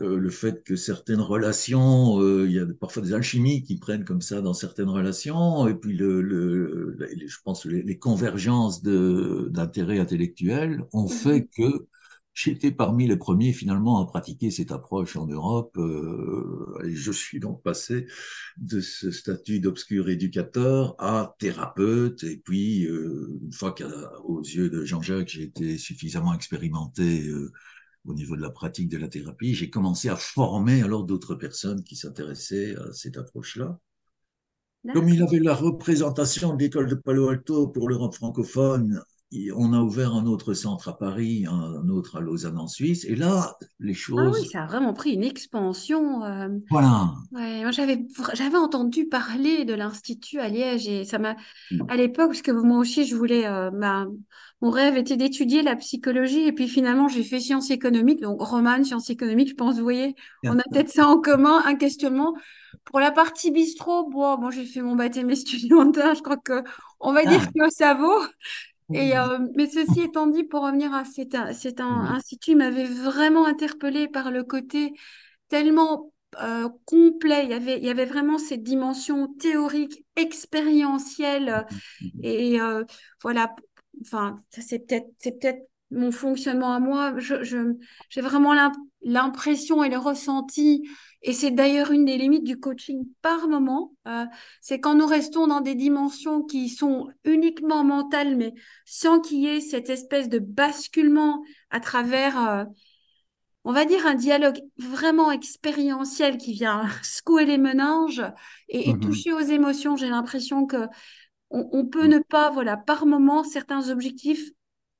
euh, 0.00 0.18
le 0.18 0.30
fait 0.30 0.62
que 0.62 0.76
certaines 0.76 1.20
relations, 1.20 2.20
euh, 2.20 2.44
il 2.46 2.52
y 2.52 2.58
a 2.58 2.66
parfois 2.66 3.02
des 3.02 3.14
alchimies 3.14 3.62
qui 3.62 3.78
prennent 3.78 4.04
comme 4.04 4.20
ça 4.20 4.42
dans 4.42 4.52
certaines 4.52 4.90
relations, 4.90 5.66
et 5.68 5.74
puis 5.74 5.96
le, 5.96 6.20
le, 6.20 6.98
je 7.26 7.36
pense 7.42 7.64
les, 7.64 7.82
les 7.82 7.98
convergences 7.98 8.82
d'intérêts 8.82 9.98
intellectuels 9.98 10.84
ont 10.92 11.04
mhm. 11.04 11.08
fait 11.08 11.48
que 11.56 11.86
j'étais 12.34 12.72
parmi 12.72 13.06
les 13.06 13.16
premiers 13.16 13.54
finalement 13.54 14.02
à 14.02 14.06
pratiquer 14.06 14.50
cette 14.50 14.70
approche 14.70 15.16
en 15.16 15.26
Europe. 15.26 15.74
Euh, 15.78 16.78
et 16.84 16.94
je 16.94 17.10
suis 17.10 17.40
donc 17.40 17.62
passé 17.62 18.06
de 18.58 18.80
ce 18.80 19.10
statut 19.10 19.60
d'obscur 19.60 20.10
éducateur 20.10 20.94
à 20.98 21.36
thérapeute, 21.38 22.22
et 22.22 22.36
puis 22.36 22.82
une 22.82 23.52
fois 23.52 23.72
qu'aux 23.72 24.42
yeux 24.42 24.68
de 24.68 24.84
Jean-Jacques, 24.84 25.28
j'ai 25.28 25.44
été 25.44 25.78
suffisamment 25.78 26.34
expérimenté 26.34 27.30
au 28.06 28.14
niveau 28.14 28.36
de 28.36 28.42
la 28.42 28.50
pratique 28.50 28.88
de 28.88 28.98
la 28.98 29.08
thérapie, 29.08 29.54
j'ai 29.54 29.70
commencé 29.70 30.08
à 30.08 30.16
former 30.16 30.82
alors 30.82 31.04
d'autres 31.04 31.34
personnes 31.34 31.82
qui 31.82 31.96
s'intéressaient 31.96 32.76
à 32.76 32.92
cette 32.92 33.16
approche-là. 33.16 33.78
Comme 34.92 35.08
il 35.08 35.22
avait 35.22 35.40
la 35.40 35.54
représentation 35.54 36.54
de 36.54 36.62
l'école 36.62 36.88
de 36.88 36.94
Palo 36.94 37.28
Alto 37.28 37.66
pour 37.68 37.88
l'Europe 37.88 38.14
francophone, 38.14 39.02
on 39.54 39.72
a 39.72 39.80
ouvert 39.80 40.14
un 40.14 40.26
autre 40.26 40.54
centre 40.54 40.88
à 40.88 40.96
Paris, 40.96 41.46
un 41.48 41.88
autre 41.88 42.16
à 42.16 42.20
Lausanne 42.20 42.58
en 42.58 42.68
Suisse. 42.68 43.04
Et 43.04 43.16
là, 43.16 43.56
les 43.80 43.94
choses. 43.94 44.20
Ah 44.22 44.30
oui, 44.32 44.46
ça 44.46 44.62
a 44.62 44.66
vraiment 44.66 44.92
pris 44.92 45.12
une 45.12 45.24
expansion. 45.24 46.22
Euh, 46.24 46.48
voilà. 46.70 47.12
Ouais, 47.32 47.62
moi, 47.62 47.70
j'avais, 47.72 48.06
j'avais 48.34 48.56
entendu 48.56 49.06
parler 49.06 49.64
de 49.64 49.74
l'Institut 49.74 50.38
à 50.38 50.48
Liège 50.48 50.86
et 50.88 51.04
ça 51.04 51.18
m'a, 51.18 51.34
mm. 51.70 51.82
à 51.88 51.96
l'époque, 51.96 52.28
parce 52.28 52.42
que 52.42 52.52
moi 52.52 52.78
aussi, 52.78 53.04
je 53.04 53.16
voulais, 53.16 53.46
euh, 53.46 53.70
mon 54.62 54.70
rêve 54.70 54.96
était 54.96 55.16
d'étudier 55.16 55.62
la 55.62 55.76
psychologie 55.76 56.46
et 56.46 56.52
puis 56.52 56.68
finalement 56.68 57.08
j'ai 57.08 57.22
fait 57.22 57.40
sciences 57.40 57.70
économiques, 57.70 58.22
donc 58.22 58.40
romane, 58.40 58.84
sciences 58.84 59.10
économiques, 59.10 59.50
je 59.50 59.54
pense, 59.54 59.76
vous 59.76 59.82
voyez, 59.82 60.14
on 60.44 60.58
a 60.58 60.62
peut-être 60.70 60.88
ça 60.88 61.06
en 61.06 61.18
commun, 61.20 61.62
un 61.66 61.74
questionnement. 61.74 62.34
Pour 62.84 63.00
la 63.00 63.10
partie 63.10 63.50
bistrot, 63.50 64.08
bon, 64.08 64.38
bon 64.38 64.50
j'ai 64.50 64.64
fait 64.64 64.80
mon 64.80 64.96
baptême 64.96 65.30
étudiantin, 65.30 66.14
je 66.14 66.22
crois 66.22 66.38
que 66.38 66.62
on 67.00 67.12
va 67.12 67.24
dire 67.26 67.42
ah. 67.42 67.50
que 67.54 67.70
ça 67.70 67.94
vaut. 67.94 68.22
Et, 68.92 69.16
euh, 69.16 69.38
mais 69.56 69.66
ceci 69.66 70.02
étant 70.02 70.26
dit, 70.26 70.44
pour 70.44 70.62
revenir 70.62 70.94
à 70.94 71.04
cet, 71.04 71.34
institut, 71.34 72.54
m'avait 72.54 72.84
vraiment 72.84 73.46
interpellé 73.46 74.08
par 74.08 74.30
le 74.30 74.44
côté 74.44 74.92
tellement 75.48 76.12
euh, 76.40 76.68
complet. 76.84 77.44
Il 77.44 77.50
y, 77.50 77.54
avait, 77.54 77.78
il 77.78 77.84
y 77.84 77.90
avait 77.90 78.04
vraiment 78.04 78.38
cette 78.38 78.62
dimension 78.62 79.28
théorique, 79.34 80.04
expérientielle. 80.14 81.66
Et 82.22 82.60
euh, 82.60 82.84
voilà, 83.22 83.54
enfin, 84.02 84.42
c'est 84.50 84.86
peut-être, 84.86 85.58
mon 85.92 86.10
fonctionnement 86.10 86.72
à 86.72 86.80
moi. 86.80 87.14
Je, 87.16 87.44
je, 87.44 87.74
j'ai 88.08 88.20
vraiment 88.20 88.54
l'impression 89.02 89.84
et 89.84 89.88
le 89.88 89.98
ressenti, 89.98 90.88
et 91.26 91.32
c'est 91.32 91.50
d'ailleurs 91.50 91.90
une 91.90 92.04
des 92.04 92.16
limites 92.16 92.44
du 92.44 92.60
coaching 92.60 93.04
par 93.20 93.48
moment, 93.48 93.92
euh, 94.06 94.24
c'est 94.60 94.78
quand 94.78 94.94
nous 94.94 95.08
restons 95.08 95.48
dans 95.48 95.60
des 95.60 95.74
dimensions 95.74 96.44
qui 96.44 96.68
sont 96.68 97.08
uniquement 97.24 97.82
mentales, 97.82 98.36
mais 98.36 98.54
sans 98.84 99.20
qu'il 99.20 99.40
y 99.40 99.48
ait 99.48 99.60
cette 99.60 99.90
espèce 99.90 100.28
de 100.28 100.38
basculement 100.38 101.42
à 101.70 101.80
travers, 101.80 102.48
euh, 102.48 102.64
on 103.64 103.72
va 103.72 103.84
dire, 103.84 104.06
un 104.06 104.14
dialogue 104.14 104.60
vraiment 104.78 105.32
expérientiel 105.32 106.38
qui 106.38 106.52
vient 106.52 106.86
secouer 107.02 107.44
les 107.44 107.58
meninges 107.58 108.22
et, 108.68 108.88
et 108.88 108.92
mm-hmm. 108.92 109.00
toucher 109.00 109.32
aux 109.32 109.40
émotions. 109.40 109.96
J'ai 109.96 110.08
l'impression 110.08 110.64
que 110.64 110.86
on, 111.50 111.86
peut 111.86 112.06
mm. 112.06 112.10
ne 112.10 112.18
pas, 112.20 112.50
voilà, 112.50 112.76
par 112.76 113.04
moment, 113.04 113.42
certains 113.42 113.90
objectifs 113.90 114.48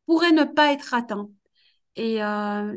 pourraient 0.06 0.32
ne 0.32 0.42
pas 0.42 0.72
être 0.72 0.92
atteints. 0.92 1.28
Et, 1.94 2.20
euh, 2.20 2.76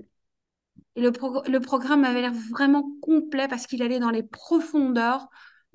le, 0.96 1.12
le, 1.50 1.60
programme 1.60 2.04
avait 2.04 2.22
l'air 2.22 2.34
vraiment 2.34 2.92
complet 3.02 3.48
parce 3.48 3.68
qu'il 3.68 3.82
allait 3.82 4.00
dans 4.00 4.10
les 4.10 4.24
profondeurs. 4.24 5.28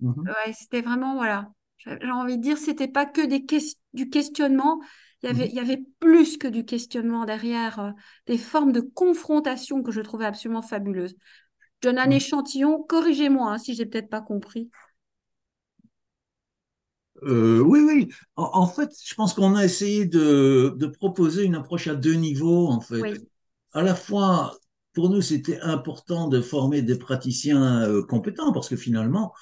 Ouais, 0.02 0.52
c'était 0.52 0.83
vraiment, 0.83 1.14
voilà, 1.14 1.50
j'ai 1.78 2.11
envie 2.11 2.37
de 2.37 2.42
dire, 2.42 2.59
c'était 2.59 2.88
pas 2.88 3.06
que 3.06 3.25
des 3.25 3.44
du 3.92 4.11
questionnement, 4.11 4.80
il 5.23 5.28
y, 5.28 5.30
avait, 5.30 5.44
mm-hmm. 5.44 5.50
il 5.50 5.54
y 5.54 5.61
avait 5.61 5.85
plus 6.00 6.37
que 6.37 6.49
du 6.49 6.64
questionnement 6.64 7.25
derrière, 7.25 7.78
euh, 7.78 7.90
des 8.26 8.38
formes 8.38 8.73
de 8.73 8.80
confrontation 8.80 9.83
que 9.83 9.92
je 9.92 10.00
trouvais 10.00 10.26
absolument 10.26 10.62
fabuleuses. 10.62 11.16
Je 11.83 11.88
donne 11.88 11.99
un 11.99 12.11
échantillon, 12.11 12.83
corrigez-moi 12.83 13.52
hein, 13.52 13.59
si 13.59 13.75
j'ai 13.75 13.87
peut-être 13.87 14.11
pas 14.11 14.21
compris. 14.21 14.71
Euh, 17.23 17.61
oui, 17.61 17.80
oui. 17.80 18.09
En, 18.37 18.66
fait, 18.66 18.90
je 19.02 19.14
pense 19.14 19.33
qu'on 19.33 19.54
a 19.54 19.64
essayé 19.64 20.04
de, 20.04 20.75
de, 20.76 20.87
proposer 20.87 21.44
une 21.44 21.54
approche 21.54 21.87
à 21.87 21.94
deux 21.94 22.14
niveaux, 22.14 22.68
en 22.68 22.80
fait. 22.80 23.23
À 23.73 23.83
la 23.83 23.94
fois, 23.94 24.59
pour 24.94 25.10
nous, 25.10 25.20
c'était 25.20 25.60
important 25.60 26.28
de 26.28 26.40
former 26.40 26.80
des 26.80 26.96
praticiens 26.96 27.82
euh, 27.82 28.02
compétents, 28.02 28.52
parce 28.52 28.68
que 28.68 28.76
finalement, 28.76 29.32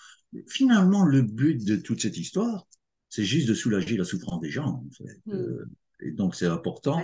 finalement, 0.49 1.05
le 1.05 1.23
but 1.23 1.63
de 1.65 1.77
toute 1.77 2.01
cette 2.01 2.17
histoire, 2.17 2.67
c'est 3.11 3.25
juste 3.25 3.49
de 3.49 3.55
soulager 3.55 3.99
la 3.99 4.05
souffrance 4.05 4.41
des 4.41 4.51
gens. 4.51 4.83
En 4.85 4.91
fait. 4.97 5.21
Hmm. 5.27 5.35
Euh, 5.35 5.71
et 6.01 6.11
donc, 6.11 6.35
c'est 6.35 6.47
important 6.47 7.01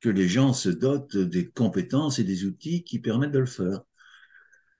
que 0.00 0.08
les 0.08 0.28
gens 0.28 0.52
se 0.52 0.70
dotent 0.70 1.16
des 1.16 1.46
compétences 1.46 2.18
et 2.18 2.24
des 2.24 2.44
outils 2.46 2.82
qui 2.82 2.98
permettent 2.98 3.32
de 3.32 3.38
le 3.38 3.46
faire. 3.46 3.82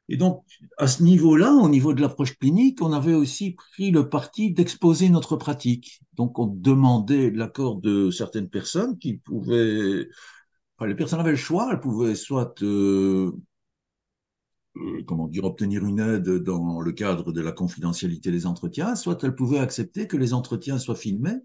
Et 0.08 0.16
donc, 0.16 0.44
à 0.76 0.86
ce 0.86 1.02
niveau-là, 1.02 1.52
au 1.52 1.68
niveau 1.68 1.94
de 1.94 2.00
l'approche 2.00 2.38
clinique, 2.38 2.82
on 2.82 2.92
avait 2.92 3.14
aussi 3.14 3.52
pris 3.52 3.90
le 3.90 4.08
parti 4.08 4.52
d'exposer 4.52 5.08
notre 5.08 5.36
pratique. 5.36 6.00
Donc, 6.14 6.38
on 6.38 6.46
demandait 6.46 7.30
l'accord 7.30 7.76
de 7.76 8.10
certaines 8.10 8.48
personnes 8.48 8.98
qui 8.98 9.18
pouvaient... 9.18 10.08
Enfin, 10.84 10.90
les 10.90 10.96
personnes 10.96 11.20
avaient 11.20 11.30
le 11.30 11.36
choix, 11.36 11.70
elles 11.72 11.80
pouvaient 11.80 12.14
soit 12.14 12.62
euh, 12.62 13.32
comment 15.06 15.28
dire, 15.28 15.44
obtenir 15.44 15.82
une 15.86 15.98
aide 15.98 16.28
dans 16.42 16.82
le 16.82 16.92
cadre 16.92 17.32
de 17.32 17.40
la 17.40 17.52
confidentialité 17.52 18.30
des 18.30 18.44
entretiens, 18.44 18.94
soit 18.94 19.24
elle 19.24 19.34
pouvait 19.34 19.60
accepter 19.60 20.06
que 20.06 20.18
les 20.18 20.34
entretiens 20.34 20.78
soient 20.78 20.94
filmés 20.94 21.40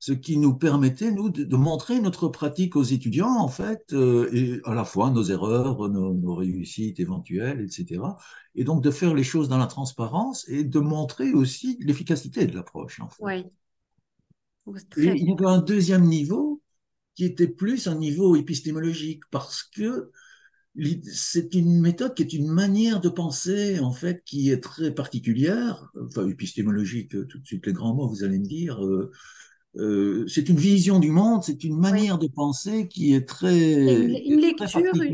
ce 0.00 0.12
qui 0.12 0.36
nous 0.36 0.54
permettait, 0.54 1.12
nous, 1.12 1.30
de, 1.30 1.56
montrer 1.56 1.98
notre 1.98 2.28
pratique 2.28 2.76
aux 2.76 2.82
étudiants, 2.82 3.38
en 3.38 3.48
fait, 3.48 3.94
euh, 3.94 4.28
et 4.34 4.60
à 4.64 4.74
la 4.74 4.84
fois 4.84 5.10
nos 5.10 5.22
erreurs, 5.22 5.88
nos, 5.88 6.34
réussites 6.34 7.00
éventuelles, 7.00 7.62
etc. 7.62 8.02
Et 8.54 8.64
donc 8.64 8.82
de 8.82 8.90
faire 8.90 9.14
les 9.14 9.24
choses 9.24 9.48
dans 9.48 9.56
la 9.56 9.66
transparence 9.66 10.46
et 10.50 10.62
de 10.62 10.78
montrer 10.78 11.32
aussi 11.32 11.78
l'efficacité 11.80 12.46
de 12.46 12.54
l'approche, 12.54 13.00
en 13.00 13.08
fait. 13.08 13.22
Oui. 13.22 13.46
Et 14.98 15.14
il 15.16 15.26
y 15.26 15.32
avait 15.32 15.50
un 15.50 15.62
deuxième 15.62 16.04
niveau 16.04 16.53
qui 17.14 17.24
était 17.24 17.48
plus 17.48 17.86
un 17.86 17.96
niveau 17.96 18.36
épistémologique, 18.36 19.22
parce 19.30 19.62
que 19.62 20.10
c'est 21.04 21.54
une 21.54 21.80
méthode 21.80 22.14
qui 22.14 22.22
est 22.22 22.32
une 22.32 22.48
manière 22.48 23.00
de 23.00 23.08
penser, 23.08 23.78
en 23.78 23.92
fait, 23.92 24.22
qui 24.24 24.50
est 24.50 24.60
très 24.60 24.92
particulière, 24.92 25.92
enfin 26.00 26.28
épistémologique, 26.28 27.10
tout 27.10 27.38
de 27.38 27.46
suite 27.46 27.66
les 27.66 27.72
grands 27.72 27.94
mots, 27.94 28.08
vous 28.08 28.24
allez 28.24 28.38
me 28.38 28.46
dire, 28.46 28.84
euh, 28.84 29.12
euh, 29.76 30.26
c'est 30.28 30.48
une 30.48 30.56
vision 30.56 31.00
du 31.00 31.10
monde, 31.10 31.42
c'est 31.42 31.64
une 31.64 31.76
manière 31.76 32.18
de 32.18 32.28
penser 32.28 32.86
qui 32.86 33.14
est 33.14 33.26
très, 33.26 34.04
une, 34.04 34.40
lecture, 34.40 34.76
euh, 34.94 35.04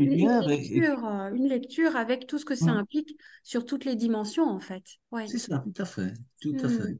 une, 1.33 1.47
lecture, 1.47 1.95
avec 1.95 2.27
tout 2.27 2.37
ce 2.37 2.45
que 2.45 2.55
ça 2.55 2.71
implique 2.71 3.15
sur 3.43 3.65
toutes 3.65 3.85
les 3.85 3.95
dimensions 3.95 4.47
en 4.47 4.59
fait. 4.59 4.83
C'est 5.27 5.39
ça, 5.39 5.63
tout 5.63 5.81
à 5.81 5.85
fait, 5.85 6.13
tout 6.41 6.55
à 6.63 6.67
hmm. 6.67 6.69
fait. 6.69 6.99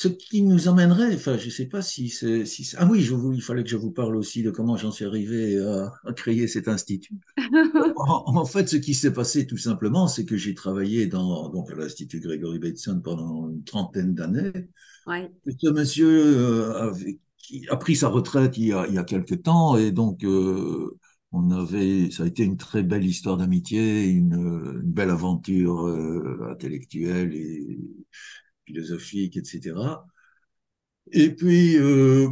Ce 0.00 0.06
qui 0.06 0.42
nous 0.42 0.68
emmènerait, 0.68 1.12
enfin, 1.12 1.36
je 1.38 1.46
ne 1.46 1.50
sais 1.50 1.66
pas 1.66 1.82
si 1.82 2.08
c'est, 2.08 2.44
si 2.44 2.72
ah 2.76 2.86
oui, 2.88 3.00
je 3.00 3.16
il 3.34 3.42
fallait 3.42 3.64
que 3.64 3.68
je 3.68 3.76
vous 3.76 3.90
parle 3.90 4.14
aussi 4.14 4.44
de 4.44 4.52
comment 4.52 4.76
j'en 4.76 4.92
suis 4.92 5.04
arrivé 5.04 5.58
à, 5.58 6.12
créer 6.12 6.46
cet 6.46 6.68
institut. 6.68 7.16
en, 7.96 8.44
fait, 8.44 8.68
ce 8.68 8.76
qui 8.76 8.94
s'est 8.94 9.12
passé 9.12 9.44
tout 9.44 9.56
simplement, 9.56 10.06
c'est 10.06 10.24
que 10.24 10.36
j'ai 10.36 10.54
travaillé 10.54 11.08
dans 11.08 11.48
donc 11.48 11.72
à 11.72 11.74
l'Institut 11.74 12.20
Gregory 12.20 12.60
Bateson 12.60 13.00
pendant 13.00 13.50
une 13.50 13.64
trentaine 13.64 14.14
d'années. 14.14 14.52
Ce 15.48 15.68
monsieur 15.68 16.08
euh, 16.08 16.94
qui 17.36 17.66
a 17.68 17.74
pris 17.74 17.96
sa 17.96 18.06
retraite 18.06 18.56
il 18.56 18.66
y 18.66 18.72
a, 18.72 18.86
il 18.86 18.94
y 18.94 18.98
a 18.98 19.04
quelques 19.04 19.42
temps 19.42 19.76
et 19.76 19.90
donc 19.90 20.22
euh, 20.22 20.96
on 21.32 21.50
avait, 21.50 22.12
ça 22.12 22.22
a 22.22 22.26
été 22.26 22.44
une 22.44 22.56
très 22.56 22.84
belle 22.84 23.04
histoire 23.04 23.36
d'amitié, 23.36 24.04
une, 24.04 24.80
belle 24.84 25.10
aventure 25.10 25.88
euh, 25.88 26.50
intellectuelle 26.52 27.34
et 27.34 27.80
philosophique, 28.68 29.36
etc. 29.36 29.74
Et 31.12 31.34
puis, 31.34 31.76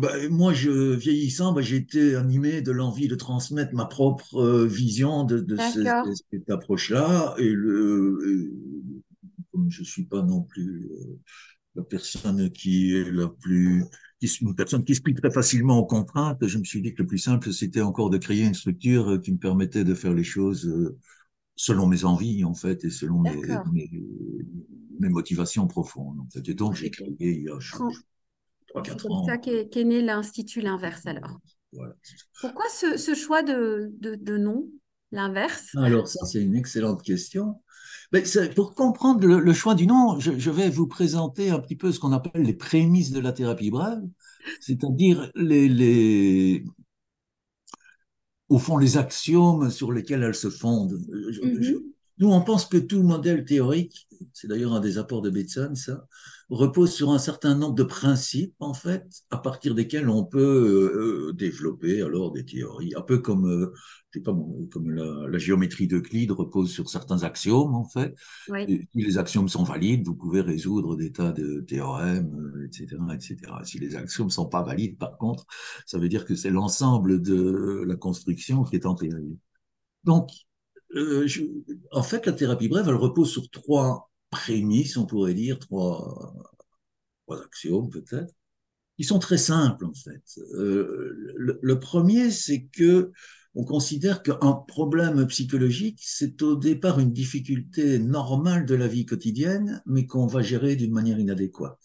bah, 0.00 0.12
moi, 0.28 0.52
je, 0.52 0.94
vieillissant, 0.94 1.52
bah, 1.52 1.62
j'ai 1.62 1.76
été 1.76 2.14
animé 2.14 2.60
de 2.60 2.72
l'envie 2.72 3.08
de 3.08 3.14
transmettre 3.14 3.74
ma 3.74 3.86
propre 3.86 4.64
vision 4.66 5.24
de, 5.24 5.40
de 5.40 5.56
cette 5.56 6.50
approche-là. 6.50 7.34
Et, 7.38 7.50
le, 7.50 8.52
comme 9.52 9.70
je 9.70 9.82
suis 9.82 10.04
pas 10.04 10.22
non 10.22 10.42
plus 10.42 10.90
la 11.74 11.82
personne 11.82 12.50
qui 12.50 12.94
est 12.94 13.10
la 13.10 13.28
plus, 13.28 13.84
qui, 14.20 14.26
une 14.40 14.54
personne 14.54 14.84
qui 14.84 14.94
se 14.94 15.00
plie 15.00 15.14
très 15.14 15.30
facilement 15.30 15.78
aux 15.78 15.86
contraintes, 15.86 16.46
je 16.46 16.58
me 16.58 16.64
suis 16.64 16.82
dit 16.82 16.94
que 16.94 17.02
le 17.02 17.06
plus 17.06 17.18
simple, 17.18 17.52
c'était 17.52 17.82
encore 17.82 18.10
de 18.10 18.18
créer 18.18 18.44
une 18.44 18.54
structure 18.54 19.20
qui 19.22 19.32
me 19.32 19.38
permettait 19.38 19.84
de 19.84 19.94
faire 19.94 20.14
les 20.14 20.24
choses 20.24 20.66
euh, 20.66 20.98
selon 21.54 21.86
mes 21.86 22.04
envies, 22.04 22.44
en 22.44 22.54
fait, 22.54 22.84
et 22.84 22.90
selon 22.90 23.20
mes, 23.20 23.36
mes, 23.72 23.90
motivations 25.00 25.66
profondes. 25.66 26.18
Et 26.34 26.54
donc, 26.54 26.74
j'ai 26.74 26.90
créé 26.90 27.14
il 27.18 27.42
y 27.42 27.48
a 27.48 27.58
3-4 28.74 29.10
ans. 29.10 29.24
C'est 29.24 29.32
ça 29.32 29.38
qu'est 29.38 29.84
né 29.84 30.02
l'Institut 30.02 30.60
L'Inverse, 30.60 31.06
alors. 31.06 31.38
Pourquoi 32.40 32.64
ce, 32.70 32.96
ce 32.96 33.14
choix 33.14 33.42
de, 33.42 33.90
de, 34.00 34.14
de 34.14 34.36
nom, 34.38 34.68
L'Inverse? 35.12 35.74
Alors, 35.76 36.08
ça, 36.08 36.24
c'est 36.26 36.42
une 36.42 36.56
excellente 36.56 37.02
question. 37.02 37.60
Mais 38.12 38.22
pour 38.54 38.74
comprendre 38.74 39.26
le, 39.26 39.52
choix 39.52 39.74
du 39.74 39.86
nom, 39.86 40.18
je, 40.20 40.50
vais 40.50 40.70
vous 40.70 40.86
présenter 40.86 41.50
un 41.50 41.58
petit 41.58 41.76
peu 41.76 41.90
ce 41.90 41.98
qu'on 41.98 42.12
appelle 42.12 42.42
les 42.42 42.54
prémices 42.54 43.10
de 43.10 43.20
la 43.20 43.32
thérapie 43.32 43.70
brève, 43.70 44.02
c'est-à-dire 44.60 45.30
les, 45.34 45.68
les, 45.68 46.64
au 48.48 48.58
fond, 48.58 48.76
les 48.76 48.96
axiomes 48.96 49.70
sur 49.70 49.90
lesquels 49.92 50.22
elle 50.22 50.34
se 50.34 50.50
fonde. 50.50 50.98
Nous, 52.18 52.30
on 52.32 52.40
pense 52.40 52.66
que 52.66 52.78
tout 52.78 53.02
modèle 53.02 53.44
théorique, 53.44 54.08
c'est 54.32 54.48
d'ailleurs 54.48 54.72
un 54.72 54.80
des 54.80 54.98
apports 54.98 55.22
de 55.22 55.30
Bateson, 55.30 55.74
ça, 55.74 56.06
repose 56.48 56.92
sur 56.92 57.10
un 57.10 57.18
certain 57.18 57.54
nombre 57.54 57.74
de 57.74 57.82
principes, 57.82 58.54
en 58.60 58.72
fait, 58.72 59.04
à 59.30 59.38
partir 59.38 59.74
desquels 59.74 60.08
on 60.08 60.24
peut 60.24 60.38
euh, 61.28 61.32
développer 61.32 62.02
alors 62.02 62.32
des 62.32 62.44
théories, 62.44 62.94
un 62.96 63.02
peu 63.02 63.18
comme 63.18 63.46
euh, 63.46 63.72
pas, 64.24 64.34
comme 64.70 64.90
la, 64.90 65.38
géométrie 65.38 65.86
d'Euclide 65.86 66.30
repose 66.30 66.70
sur 66.70 66.88
certains 66.88 67.22
axiomes, 67.22 67.74
en 67.74 67.84
fait. 67.84 68.14
si 68.46 68.86
les 68.94 69.18
axiomes 69.18 69.48
sont 69.48 69.64
valides, 69.64 70.06
vous 70.06 70.14
pouvez 70.14 70.40
résoudre 70.40 70.96
des 70.96 71.12
tas 71.12 71.32
de 71.32 71.60
théorèmes, 71.60 72.64
etc., 72.64 72.96
euh, 72.98 73.12
etc. 73.12 73.36
Si 73.64 73.78
les 73.78 73.96
axiomes 73.96 74.28
ne 74.28 74.32
sont 74.32 74.48
pas 74.48 74.62
valides, 74.62 74.96
par 74.96 75.18
contre, 75.18 75.44
ça 75.84 75.98
veut 75.98 76.08
dire 76.08 76.24
que 76.24 76.34
c'est 76.34 76.50
l'ensemble 76.50 77.20
de 77.20 77.84
la 77.86 77.96
construction 77.96 78.64
qui 78.64 78.76
est 78.76 78.86
en 78.86 78.94
théorie. 78.94 79.38
Donc, 80.04 80.30
euh, 80.96 81.26
en 81.92 82.02
fait, 82.02 82.26
la 82.26 82.32
thérapie 82.32 82.68
brève, 82.68 82.88
elle 82.88 82.94
repose 82.94 83.30
sur 83.30 83.48
trois 83.50 84.10
prémices, 84.30 84.96
on 84.96 85.06
pourrait 85.06 85.34
dire, 85.34 85.58
trois, 85.58 86.34
trois 87.26 87.42
axiomes 87.42 87.90
peut-être, 87.90 88.34
qui 88.96 89.04
sont 89.04 89.18
très 89.18 89.38
simples 89.38 89.84
en 89.84 89.94
fait. 89.94 90.22
Euh, 90.54 91.34
le, 91.36 91.58
le, 91.60 91.78
premier, 91.78 92.30
c'est 92.30 92.64
que 92.64 93.12
on 93.54 93.64
considère 93.64 94.22
qu'un 94.22 94.52
problème 94.52 95.26
psychologique, 95.28 96.00
c'est 96.02 96.42
au 96.42 96.56
départ 96.56 96.98
une 96.98 97.12
difficulté 97.12 97.98
normale 97.98 98.66
de 98.66 98.74
la 98.74 98.86
vie 98.86 99.06
quotidienne, 99.06 99.82
mais 99.86 100.06
qu'on 100.06 100.26
va 100.26 100.42
gérer 100.42 100.76
d'une 100.76 100.92
manière 100.92 101.18
inadéquate. 101.18 101.80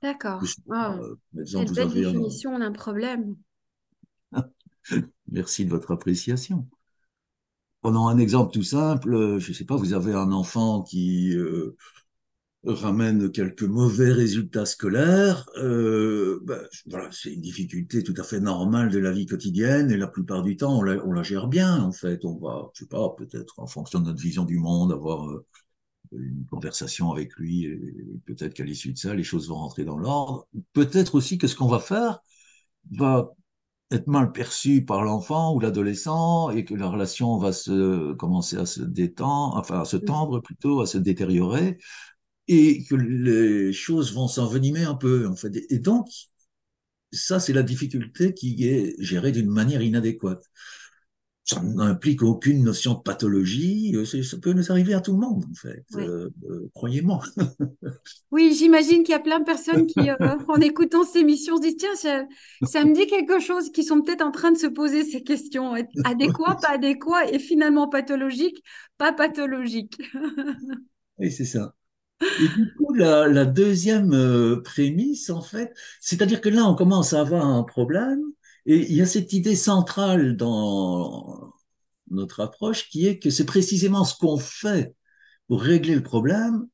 D'accord. 0.00 0.40
Wow. 0.66 1.18
Quelle 1.34 1.72
belle 1.72 1.90
définition 1.90 2.58
d'un 2.58 2.72
problème. 2.72 3.34
Merci 5.28 5.64
de 5.64 5.70
votre 5.70 5.90
appréciation. 5.90 6.68
Prenons 7.80 8.08
un 8.08 8.18
exemple 8.18 8.52
tout 8.52 8.62
simple. 8.62 9.38
Je 9.38 9.48
ne 9.48 9.54
sais 9.54 9.64
pas, 9.64 9.76
vous 9.76 9.92
avez 9.94 10.12
un 10.12 10.32
enfant 10.32 10.82
qui 10.82 11.32
euh, 11.34 11.76
ramène 12.64 13.30
quelques 13.30 13.62
mauvais 13.62 14.12
résultats 14.12 14.66
scolaires, 14.66 15.48
euh, 15.56 16.40
ben, 16.44 16.60
voilà, 16.86 17.08
c'est 17.12 17.32
une 17.32 17.40
difficulté 17.40 18.02
tout 18.02 18.14
à 18.18 18.24
fait 18.24 18.40
normale 18.40 18.90
de 18.90 18.98
la 18.98 19.12
vie 19.12 19.26
quotidienne 19.26 19.90
et 19.90 19.96
la 19.96 20.08
plupart 20.08 20.42
du 20.42 20.56
temps 20.56 20.78
on 20.78 20.82
la, 20.82 21.04
on 21.06 21.12
la 21.12 21.22
gère 21.22 21.48
bien 21.48 21.80
en 21.82 21.92
fait. 21.92 22.24
On 22.24 22.36
va, 22.38 22.70
je 22.74 22.80
sais 22.80 22.88
pas, 22.88 23.14
peut-être 23.16 23.58
en 23.60 23.66
fonction 23.66 24.00
de 24.00 24.06
notre 24.06 24.20
vision 24.20 24.44
du 24.44 24.58
monde, 24.58 24.92
avoir 24.92 25.28
euh, 25.28 25.46
une 26.12 26.46
conversation 26.50 27.12
avec 27.12 27.34
lui 27.36 27.64
et 27.66 27.80
peut-être 28.26 28.54
qu'à 28.54 28.64
l'issue 28.64 28.92
de 28.92 28.98
ça 28.98 29.14
les 29.14 29.24
choses 29.24 29.48
vont 29.48 29.56
rentrer 29.56 29.84
dans 29.84 29.98
l'ordre. 29.98 30.48
Peut-être 30.72 31.14
aussi 31.14 31.38
que 31.38 31.46
ce 31.46 31.54
qu'on 31.56 31.68
va 31.68 31.80
faire 31.80 32.20
va 32.92 33.30
être 33.90 34.06
mal 34.06 34.32
perçu 34.32 34.84
par 34.84 35.02
l'enfant 35.02 35.54
ou 35.54 35.60
l'adolescent 35.60 36.50
et 36.50 36.64
que 36.64 36.74
la 36.74 36.88
relation 36.88 37.38
va 37.38 37.52
se 37.52 38.12
commencer 38.14 38.56
à 38.56 38.66
se 38.66 38.82
détendre, 38.82 39.56
enfin 39.56 39.80
à 39.80 39.84
se 39.84 39.96
tendre 39.96 40.40
plutôt, 40.40 40.80
à 40.82 40.86
se 40.86 40.98
détériorer 40.98 41.78
et 42.48 42.84
que 42.84 42.94
les 42.96 43.72
choses 43.72 44.14
vont 44.14 44.28
s'envenimer 44.28 44.84
un 44.84 44.94
peu, 44.94 45.28
en 45.28 45.36
fait. 45.36 45.52
Et 45.70 45.78
donc, 45.78 46.08
ça, 47.12 47.40
c'est 47.40 47.52
la 47.52 47.62
difficulté 47.62 48.34
qui 48.34 48.66
est 48.68 48.94
gérée 48.98 49.32
d'une 49.32 49.48
manière 49.50 49.82
inadéquate. 49.82 50.44
Ça 51.50 51.62
n'implique 51.62 52.22
aucune 52.22 52.62
notion 52.62 52.92
de 52.92 52.98
pathologie, 52.98 53.96
ça 54.04 54.36
peut 54.36 54.52
nous 54.52 54.70
arriver 54.70 54.92
à 54.92 55.00
tout 55.00 55.12
le 55.12 55.18
monde, 55.18 55.46
en 55.50 55.54
fait, 55.54 55.82
euh, 55.94 56.28
euh, 56.44 56.68
croyez-moi. 56.74 57.22
oui, 58.30 58.54
j'imagine 58.54 59.02
qu'il 59.02 59.12
y 59.12 59.14
a 59.14 59.18
plein 59.18 59.38
de 59.38 59.44
personnes 59.44 59.86
qui, 59.86 60.10
euh, 60.10 60.16
en 60.48 60.60
écoutant 60.60 61.04
ces 61.04 61.20
émissions, 61.20 61.56
se 61.56 61.62
disent, 61.62 61.78
tiens, 61.78 61.94
ça, 61.94 62.26
ça, 62.64 62.84
me 62.84 62.92
dit 62.92 63.06
quelque 63.06 63.40
chose, 63.40 63.70
qui 63.70 63.82
sont 63.82 64.02
peut-être 64.02 64.20
en 64.20 64.30
train 64.30 64.52
de 64.52 64.58
se 64.58 64.66
poser 64.66 65.04
ces 65.04 65.22
questions, 65.22 65.72
adéquat, 66.04 66.58
pas 66.62 66.74
adéquat, 66.74 67.30
et 67.32 67.38
finalement 67.38 67.88
pathologique, 67.88 68.62
pas 68.98 69.14
pathologique. 69.14 69.98
oui, 71.16 71.32
c'est 71.32 71.46
ça. 71.46 71.74
Et 72.20 72.48
du 72.56 72.74
coup, 72.74 72.94
la, 72.94 73.44
deuxième 73.44 74.12
euh, 74.12 74.60
prémisse, 74.62 75.30
en 75.30 75.40
fait, 75.40 75.72
c'est-à-dire 76.00 76.40
que 76.40 76.48
là, 76.48 76.64
on 76.64 76.74
commence 76.74 77.12
à 77.12 77.20
avoir 77.20 77.46
un 77.46 77.62
problème, 77.62 78.20
et 78.68 78.90
il 78.90 78.96
y 78.96 79.00
a 79.00 79.06
cette 79.06 79.32
idée 79.32 79.56
centrale 79.56 80.36
dans 80.36 81.54
notre 82.10 82.40
approche 82.40 82.90
qui 82.90 83.06
est 83.06 83.18
que 83.18 83.30
c'est 83.30 83.46
précisément 83.46 84.04
ce 84.04 84.14
qu'on 84.14 84.36
fait 84.36 84.94
pour 85.48 85.62
régler 85.62 85.94
le 85.94 86.02
problème 86.02 86.66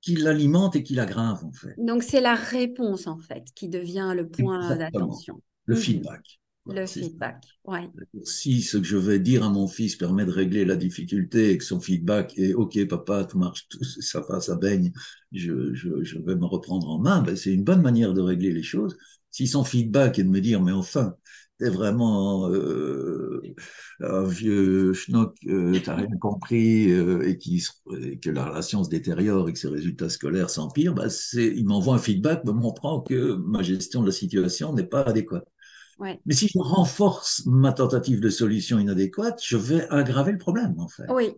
qui 0.00 0.16
l'alimente 0.16 0.74
et 0.74 0.82
qui 0.82 0.94
l'aggrave, 0.94 1.44
en 1.44 1.52
fait. 1.52 1.74
Donc, 1.76 2.02
c'est 2.02 2.22
la 2.22 2.34
réponse, 2.34 3.06
en 3.06 3.18
fait, 3.18 3.44
qui 3.54 3.68
devient 3.68 4.14
le 4.16 4.26
point 4.26 4.74
d'attention. 4.74 5.42
Le 5.66 5.74
mhm. 5.74 5.80
feedback. 5.80 6.40
Le 6.66 6.86
feedback, 6.86 7.44
ouais. 7.64 7.88
Si 8.24 8.60
ce 8.60 8.76
que 8.76 8.84
je 8.84 8.98
vais 8.98 9.18
dire 9.18 9.42
à 9.42 9.48
mon 9.48 9.68
fils 9.68 9.96
permet 9.96 10.26
de 10.26 10.30
régler 10.30 10.66
la 10.66 10.76
difficulté 10.76 11.50
et 11.50 11.58
que 11.58 11.64
son 11.64 11.80
feedback 11.80 12.38
est 12.38 12.52
OK, 12.52 12.86
papa, 12.88 13.24
tout 13.24 13.38
marche, 13.38 13.68
tout, 13.68 13.82
ça 13.84 14.20
va, 14.20 14.40
ça 14.40 14.54
baigne, 14.54 14.92
je, 15.32 15.72
je, 15.72 16.02
je 16.04 16.18
vais 16.18 16.36
me 16.36 16.44
reprendre 16.44 16.90
en 16.90 16.98
main, 16.98 17.22
ben 17.22 17.36
c'est 17.36 17.54
une 17.54 17.64
bonne 17.64 17.80
manière 17.80 18.12
de 18.12 18.20
régler 18.20 18.52
les 18.52 18.62
choses. 18.62 18.98
Si 19.30 19.46
son 19.46 19.64
feedback 19.64 20.18
est 20.18 20.24
de 20.24 20.28
me 20.28 20.40
dire, 20.40 20.62
mais 20.62 20.72
enfin, 20.72 21.14
t'es 21.58 21.68
vraiment 21.68 22.48
euh, 22.50 23.42
un 24.00 24.24
vieux 24.24 24.92
schnock, 24.94 25.36
euh, 25.46 25.78
t'as 25.84 25.96
rien 25.96 26.16
compris 26.20 26.90
euh, 26.90 27.28
et, 27.28 27.36
qui, 27.36 27.64
et 28.00 28.18
que 28.18 28.30
la 28.30 28.46
relation 28.46 28.84
se 28.84 28.88
détériore 28.88 29.48
et 29.48 29.52
que 29.52 29.58
ses 29.58 29.68
résultats 29.68 30.08
scolaires 30.08 30.50
s'empirent, 30.50 30.94
bah 30.94 31.08
il 31.34 31.66
m'envoie 31.66 31.96
un 31.96 31.98
feedback 31.98 32.44
me 32.44 32.52
montrant 32.52 33.00
que 33.00 33.34
ma 33.34 33.62
gestion 33.62 34.02
de 34.02 34.06
la 34.06 34.12
situation 34.12 34.72
n'est 34.72 34.86
pas 34.86 35.02
adéquate. 35.02 35.46
Ouais. 35.98 36.20
Mais 36.26 36.34
si 36.34 36.46
je 36.46 36.58
renforce 36.58 37.44
ma 37.46 37.72
tentative 37.72 38.20
de 38.20 38.30
solution 38.30 38.78
inadéquate, 38.78 39.40
je 39.44 39.56
vais 39.56 39.88
aggraver 39.90 40.30
le 40.30 40.38
problème, 40.38 40.76
en 40.78 40.86
fait. 40.86 41.06
Oui. 41.10 41.32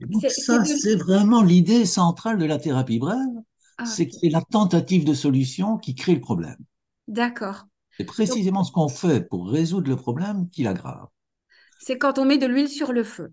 Donc 0.00 0.22
ça, 0.28 0.62
c'est 0.64 0.94
vraiment 0.94 1.42
l'idée 1.42 1.86
centrale 1.86 2.38
de 2.38 2.44
la 2.44 2.58
thérapie 2.58 2.98
brève, 2.98 3.16
ah, 3.78 3.86
c'est 3.86 4.06
que 4.06 4.14
c'est 4.20 4.28
la 4.28 4.42
tentative 4.42 5.04
de 5.04 5.14
solution 5.14 5.78
qui 5.78 5.94
crée 5.94 6.14
le 6.14 6.20
problème. 6.20 6.56
D'accord. 7.08 7.66
C'est 7.96 8.04
précisément 8.04 8.64
ce 8.64 8.72
qu'on 8.72 8.88
fait 8.88 9.26
pour 9.26 9.50
résoudre 9.50 9.88
le 9.88 9.96
problème 9.96 10.48
qui 10.50 10.62
l'aggrave. 10.62 11.06
C'est 11.78 11.98
quand 11.98 12.18
on 12.18 12.24
met 12.24 12.38
de 12.38 12.46
l'huile 12.46 12.68
sur 12.68 12.92
le 12.92 13.04
feu. 13.04 13.32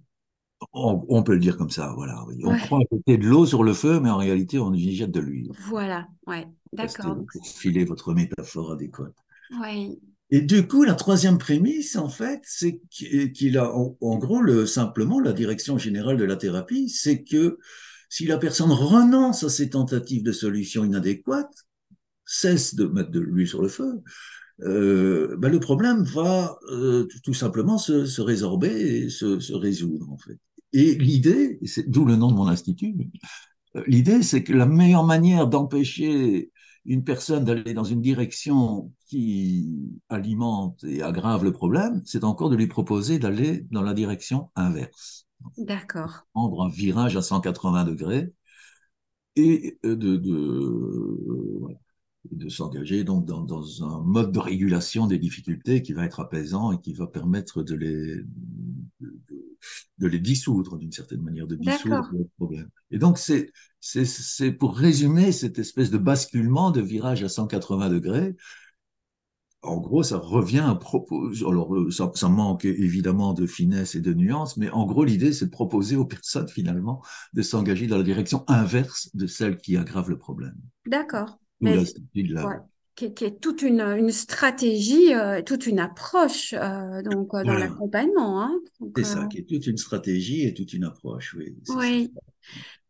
On, 0.72 1.24
peut 1.24 1.34
le 1.34 1.40
dire 1.40 1.58
comme 1.58 1.70
ça, 1.70 1.92
voilà. 1.94 2.24
On 2.44 2.56
croit 2.58 2.80
jeter 2.90 3.18
de 3.18 3.26
l'eau 3.28 3.46
sur 3.46 3.64
le 3.64 3.74
feu, 3.74 4.00
mais 4.00 4.10
en 4.10 4.16
réalité, 4.16 4.60
on 4.60 4.74
y 4.74 4.96
jette 4.96 5.12
de 5.12 5.20
l'huile. 5.20 5.52
Voilà, 5.68 6.08
ouais, 6.26 6.48
d'accord. 6.72 7.18
Pour 7.34 7.46
filer 7.46 7.84
votre 7.84 8.14
métaphore 8.14 8.72
adéquate. 8.72 9.16
Oui. 9.62 10.00
Et 10.30 10.42
du 10.42 10.66
coup, 10.66 10.84
la 10.84 10.96
troisième 10.96 11.38
prémisse, 11.38 11.96
en 11.96 12.10
fait, 12.10 12.42
c'est 12.46 12.82
qu'il 12.90 13.58
a, 13.58 13.72
en, 13.76 14.18
gros, 14.18 14.42
le, 14.42 14.66
simplement, 14.66 15.20
la 15.20 15.34
direction 15.34 15.78
générale 15.78 16.18
de 16.18 16.24
la 16.24 16.38
thérapie, 16.38 16.90
c'est 16.90 17.24
que 17.24 17.60
si 18.10 18.26
la 18.26 18.38
personne 18.38 18.72
renonce 18.72 19.44
à 19.44 19.50
ses 19.50 19.70
tentatives 19.70 20.24
de 20.24 20.32
solution 20.32 20.86
inadéquates, 20.86 21.66
cesse 22.26 22.76
de 22.76 22.86
mettre 22.86 23.12
de 23.12 23.20
l'huile 23.20 23.48
sur 23.48 23.62
le 23.62 23.68
feu, 23.68 24.02
euh, 24.62 25.36
ben 25.38 25.50
le 25.50 25.60
problème 25.60 26.04
va 26.04 26.58
euh, 26.72 27.08
tout 27.24 27.34
simplement 27.34 27.78
se, 27.78 28.06
se, 28.06 28.22
résorber 28.22 28.70
et 28.70 29.10
se, 29.10 29.40
se, 29.40 29.54
résoudre 29.54 30.12
en 30.12 30.18
fait. 30.18 30.38
Et 30.74 30.96
l'idée, 30.96 31.60
c'est 31.66 31.90
d'où 31.90 32.06
le 32.06 32.16
nom 32.16 32.32
de 32.32 32.36
mon 32.36 32.48
institut, 32.48 32.96
euh, 33.76 33.84
l'idée 33.88 34.22
c'est 34.22 34.44
que 34.44 34.54
la 34.54 34.66
meilleure 34.66 35.06
manière 35.06 35.48
d'empêcher 35.48 36.52
une 36.86 37.04
personne 37.04 37.46
d'aller 37.46 37.74
dans 37.74 37.84
une 37.84 38.02
direction 38.02 38.92
qui 39.08 40.02
alimente 40.10 40.84
et 40.84 41.02
aggrave 41.02 41.44
le 41.44 41.54
problème, 41.54 42.02
c'est 42.06 42.24
encore 42.24 42.50
de 42.50 42.56
lui 42.56 42.68
proposer 42.68 43.20
d'aller 43.20 43.66
dans 43.72 43.82
la 43.82 43.94
direction 43.94 44.52
inverse. 44.56 45.28
D'accord. 45.58 46.26
Prendre 46.34 46.64
un 46.64 46.70
virage 46.70 47.18
à 47.18 47.22
180 47.22 47.86
degrés 47.86 48.34
et 49.36 49.80
de, 49.84 49.96
de, 49.96 51.58
voilà, 51.60 51.78
de 52.32 52.50
s'engager 52.50 53.04
donc 53.04 53.26
dans, 53.26 53.42
dans, 53.42 53.84
un 53.84 54.02
mode 54.02 54.32
de 54.32 54.40
régulation 54.40 55.08
des 55.08 55.20
difficultés 55.20 55.82
qui 55.82 55.94
va 55.94 56.06
être 56.06 56.20
apaisant 56.20 56.72
et 56.72 56.80
qui 56.80 56.94
va 56.94 57.08
permettre 57.08 57.64
de 57.64 57.76
les, 57.76 58.16
de, 59.02 59.22
de 59.98 60.08
les 60.08 60.20
dissoudre 60.20 60.78
d'une 60.78 60.92
certaine 60.92 61.22
manière, 61.22 61.48
de 61.48 61.56
dissoudre 61.56 62.10
le 62.14 62.28
problème. 62.38 62.70
Et 62.92 62.98
donc, 62.98 63.18
c'est, 63.18 63.52
c'est, 63.80 64.06
c'est 64.06 64.52
pour 64.52 64.76
résumer 64.76 65.32
cette 65.32 65.60
espèce 65.60 65.92
de 65.92 65.98
basculement, 65.98 66.72
de 66.72 66.82
virage 66.82 67.24
à 67.24 67.30
180 67.30 67.90
degrés. 67.90 68.36
En 69.62 69.78
gros, 69.78 70.04
ça 70.04 70.18
revient 70.18 70.66
à 70.66 70.76
propos. 70.76 71.32
Alors, 71.48 71.76
euh, 71.76 71.90
ça, 71.90 72.12
ça 72.16 72.28
manque 72.28 72.66
évidemment 72.66 73.34
de 73.34 73.46
finesse 73.46 73.96
et 73.96 74.02
de 74.02 74.14
nuance, 74.14 74.58
mais 74.58 74.70
en 74.70 74.86
gros, 74.86 75.06
l'idée, 75.06 75.32
c'est 75.32 75.46
de 75.46 75.52
proposer 75.52 75.96
aux 75.96 76.06
personnes 76.06 76.50
finalement 76.50 77.02
de 77.34 77.42
s'engager 77.42 77.88
dans 77.88 77.98
la 77.98 78.04
direction 78.04 78.44
inverse 78.48 79.10
de 79.14 79.26
celle 79.26 79.58
qui 79.58 79.78
aggrave 79.78 80.10
le 80.10 80.18
problème. 80.18 80.56
D'accord 80.86 81.38
qui, 82.96 83.06
est 83.06 83.40
toute 83.40 83.62
une, 83.62 83.82
une 83.82 84.12
stratégie, 84.12 85.14
euh, 85.14 85.42
toute 85.42 85.66
une 85.66 85.80
approche 85.80 86.54
euh, 86.54 87.02
donc, 87.02 87.34
euh, 87.34 87.44
dans 87.44 87.54
l'accompagnement. 87.54 88.42
Hein. 88.42 88.60
C'est 88.96 89.04
ça, 89.04 89.28
qui 89.32 89.40
est 89.40 89.50
toute 89.50 89.66
une 89.66 89.78
stratégie 89.78 90.46
et 90.46 90.54
toute 90.54 90.74
une 90.74 90.84
approche, 90.84 91.36
oui. 91.38 91.56
Oui. 91.70 92.14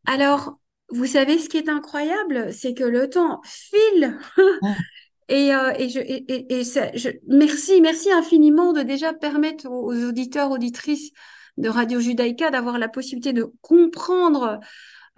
Alors, 0.06 0.60
vous 0.90 1.06
savez 1.06 1.40
ce 1.40 1.48
qui 1.48 1.58
est 1.58 1.70
incroyable, 1.70 2.52
c'est 2.52 2.74
que 2.74 2.84
le 2.84 3.10
temps 3.10 3.42
file. 3.46 4.18
Ah. 4.62 4.76
Et, 5.30 5.48
et, 5.48 5.90
je, 5.90 6.00
et, 6.00 6.54
et 6.54 6.64
je, 6.64 7.10
merci, 7.30 7.80
merci 7.80 8.12
infiniment 8.12 8.74
de 8.74 8.82
déjà 8.82 9.14
permettre 9.14 9.68
aux, 9.68 9.94
auditeurs, 9.94 10.52
auditrices 10.52 11.12
de 11.56 11.70
Radio 11.70 12.02
Judaïka 12.02 12.52
d'avoir 12.52 12.78
la 12.78 12.90
possibilité 12.90 13.32
de 13.32 13.50
comprendre 13.62 14.60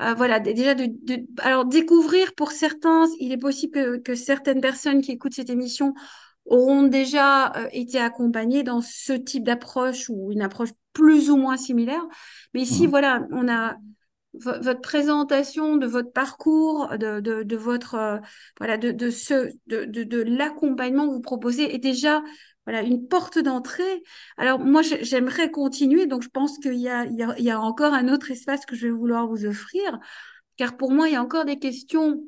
euh, 0.02 0.14
voilà, 0.14 0.40
déjà 0.40 0.76
de, 0.76 0.90
alors 1.40 1.66
découvrir 1.66 2.34
pour 2.36 2.52
certains, 2.52 3.06
il 3.20 3.32
est 3.32 3.38
possible 3.38 4.02
que, 4.02 4.16
certaines 4.16 4.60
personnes 4.60 5.02
qui 5.02 5.12
écoutent 5.12 5.34
cette 5.34 5.50
émission 5.50 5.94
auront 6.46 6.84
déjà 6.84 7.56
euh, 7.56 7.70
été 7.72 8.00
accompagnées 8.00 8.64
dans 8.64 8.82
ce 8.82 9.14
type 9.14 9.44
d'approche 9.44 10.10
ou 10.10 10.32
une 10.32 10.42
approche 10.42 10.70
plus 10.94 11.30
ou 11.30 11.38
moins 11.38 11.58
similaire. 11.58 12.06
Mais 12.54 12.62
ici, 12.62 12.88
mmh. 12.88 12.90
voilà, 12.90 13.28
on 13.32 13.48
a 13.48 13.76
votre 14.42 14.82
présentation 14.82 15.78
de 15.78 15.88
votre 15.88 16.12
parcours, 16.12 16.90
de, 16.98 17.22
de, 17.22 17.56
votre 17.56 17.96
euh, 17.96 18.18
voilà, 18.58 18.78
de, 18.78 18.92
de 18.92 19.10
ce 19.10 19.50
de, 19.68 19.86
de, 19.86 20.22
l'accompagnement 20.22 21.08
que 21.08 21.14
vous 21.14 21.22
proposez 21.22 21.74
est 21.74 21.80
déjà 21.80 22.22
voilà, 22.66 22.82
une 22.82 23.08
porte 23.08 23.38
d'entrée. 23.40 24.04
Alors 24.38 24.60
moi, 24.60 24.82
j'aimerais 24.82 25.52
continuer, 25.52 26.08
donc 26.08 26.24
je 26.24 26.30
pense 26.30 26.58
qu'il 26.58 26.76
y 26.76 26.90
a, 26.90 27.06
il 27.06 27.44
y, 27.44 27.50
a, 27.50 27.62
encore 27.62 27.94
un 27.94 28.08
autre 28.08 28.32
espace 28.32 28.66
que 28.66 28.76
je 28.76 28.88
vais 28.88 28.94
vouloir 28.94 29.28
vous 29.28 29.46
offrir, 29.46 30.00
car 30.58 30.78
pour 30.78 30.92
moi, 30.92 31.08
il 31.08 31.14
y 31.14 31.16
a 31.16 31.24
encore 31.24 31.46
des 31.46 31.60
questions 31.60 32.24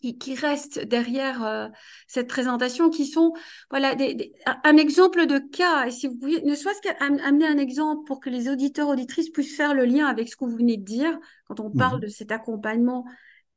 qui, 0.00 0.16
qui 0.16 0.34
restent 0.34 0.78
derrière 0.78 1.44
euh, 1.44 1.68
cette 2.06 2.28
présentation, 2.28 2.88
qui 2.88 3.06
sont 3.06 3.34
voilà 3.70 3.94
des, 3.94 4.32
un 4.46 4.76
exemple 4.76 5.26
de 5.26 5.38
cas. 5.38 5.86
Et 5.86 5.90
si 5.90 6.06
vous 6.06 6.16
pouviez, 6.16 6.42
ne 6.42 6.54
soit-ce 6.54 6.80
qu'amener 6.80 7.46
un 7.46 7.58
exemple 7.58 8.04
pour 8.06 8.20
que 8.20 8.30
les 8.30 8.48
auditeurs 8.48 8.88
auditrices 8.88 9.30
puissent 9.30 9.56
faire 9.56 9.74
le 9.74 9.84
lien 9.84 10.06
avec 10.06 10.28
ce 10.28 10.36
que 10.36 10.44
vous 10.44 10.56
venez 10.56 10.76
de 10.76 10.84
dire 10.84 11.18
quand 11.46 11.60
on 11.60 11.70
parle 11.70 11.98
mmh. 11.98 12.02
de 12.02 12.08
cet 12.08 12.32
accompagnement 12.32 13.04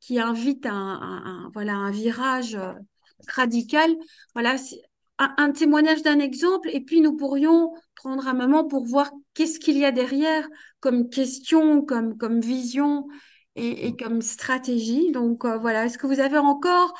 qui 0.00 0.18
invite 0.18 0.66
un, 0.66 0.72
un, 0.74 1.50
voilà 1.54 1.74
un 1.74 1.90
virage 1.90 2.56
euh, 2.56 2.72
radical. 3.28 3.94
Voilà, 4.34 4.56
un, 5.36 5.52
témoignage 5.52 6.02
d'un 6.02 6.18
exemple 6.18 6.68
et 6.72 6.80
puis 6.80 7.00
nous 7.00 7.16
pourrions 7.16 7.72
prendre 7.94 8.26
un 8.26 8.34
moment 8.34 8.64
pour 8.64 8.84
voir 8.84 9.10
qu'est-ce 9.34 9.58
qu'il 9.58 9.78
y 9.78 9.84
a 9.84 9.92
derrière 9.92 10.48
comme 10.80 11.08
question, 11.08 11.82
comme, 11.82 12.16
comme 12.16 12.40
vision 12.40 13.06
et, 13.54 13.94
comme 13.96 14.22
stratégie. 14.22 15.12
Donc 15.12 15.44
euh, 15.44 15.58
voilà, 15.58 15.86
est-ce 15.86 15.98
que 15.98 16.06
vous 16.06 16.20
avez 16.20 16.38
encore, 16.38 16.94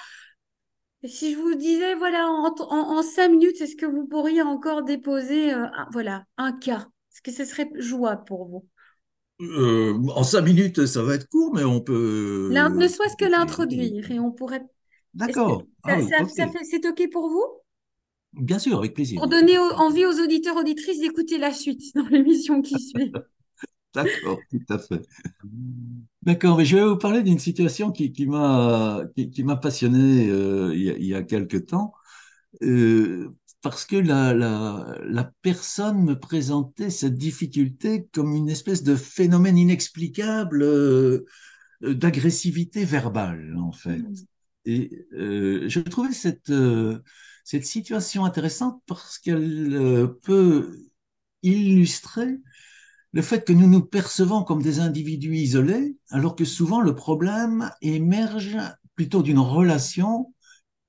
si 1.05 1.33
je 1.33 1.39
vous 1.39 1.55
disais, 1.55 1.95
voilà, 1.95 2.29
en, 2.29 3.03
cinq 3.03 3.29
minutes, 3.29 3.61
est-ce 3.61 3.77
que 3.77 3.87
vous 3.87 4.07
pourriez 4.07 4.43
encore 4.43 4.85
déposer 4.85 5.53
euh, 5.53 5.67
un, 5.73 5.89
voilà, 5.93 6.25
un 6.37 6.53
cas? 6.53 6.87
Est-ce 7.13 7.23
que 7.23 7.33
ce 7.33 7.45
serait 7.45 7.71
jouable 7.75 8.25
pour 8.25 8.47
vous? 8.47 8.67
Euh, 9.41 9.95
En 10.15 10.23
cinq 10.23 10.43
minutes, 10.43 10.87
ça 10.87 11.03
va 11.03 11.15
être 11.15 11.29
court, 11.29 11.53
mais 11.55 11.65
on 11.65 11.81
peut... 11.81 12.51
ne 12.53 12.89
soit-ce 12.89 13.17
que 13.17 13.25
l'introduire 13.25 14.11
et 14.11 14.21
on 14.21 14.31
pourrait... 14.31 14.63
D'accord. 15.15 15.65
Ah 15.85 15.99
c'est 16.63 16.87
OK 16.87 17.11
pour 17.11 17.29
vous? 17.29 17.62
Bien 18.35 18.59
sûr, 18.59 18.79
avec 18.79 18.95
plaisir. 18.95 19.19
Pour 19.19 19.29
donner 19.29 19.59
envie 19.59 20.07
aux 20.07 20.23
auditeurs, 20.23 20.57
auditrices 20.57 21.01
d'écouter 21.01 21.39
la 21.39 21.53
suite 21.53 21.83
dans 21.95 22.07
l'émission 22.09 22.63
qui 22.63 22.79
suit. 22.81 23.13
D'accord, 23.95 24.39
tout 24.51 24.65
à 24.71 24.79
fait. 24.79 25.07
D'accord, 26.23 26.57
mais 26.57 26.65
je 26.65 26.77
vais 26.77 26.85
vous 26.85 26.97
parler 26.97 27.23
d'une 27.23 27.39
situation 27.39 27.93
qui, 27.93 28.11
qui 28.13 28.27
m'a 28.27 29.03
qui, 29.15 29.45
m'a 29.45 29.57
passionné 29.57 30.31
euh, 30.31 30.75
il, 30.75 31.05
y 31.05 31.15
a, 31.15 31.23
quelque 31.23 31.59
temps, 31.59 31.93
euh, 32.63 33.35
parce 33.61 33.85
que 33.85 33.97
la, 33.97 34.33
la, 34.33 34.97
la, 35.05 35.31
personne 35.43 36.03
me 36.03 36.19
présentait 36.19 36.89
cette 36.89 37.17
difficulté 37.17 38.09
comme 38.13 38.35
une 38.35 38.49
espèce 38.49 38.83
de 38.83 38.97
phénomène 38.97 39.59
inexplicable 39.59 40.63
euh, 40.63 41.27
d'agressivité 41.83 42.85
verbale, 42.87 43.57
en 43.59 43.73
fait. 43.73 43.99
Mm. 43.99 44.15
Et 44.65 45.07
je 45.13 45.81
trouvais 45.81 46.13
cette 46.13 46.53
cette 47.45 47.67
situation 47.67 48.25
intéressante 48.25 48.83
parce 48.87 49.19
qu'elle 49.19 49.75
euh, 49.75 50.07
peut 50.23 50.79
illustrer 51.43 52.39
le 53.13 53.23
fait 53.23 53.45
que 53.45 53.53
nous 53.53 53.69
nous 53.69 53.83
percevons 53.83 54.43
comme 54.43 54.63
des 54.63 54.81
individus 54.81 55.37
isolés, 55.37 55.97
alors 56.09 56.35
que 56.35 56.45
souvent 56.45 56.81
le 56.81 56.95
problème 56.95 57.71
émerge 57.83 58.57
plutôt 58.95 59.23
d'une 59.23 59.39
relation 59.39 60.33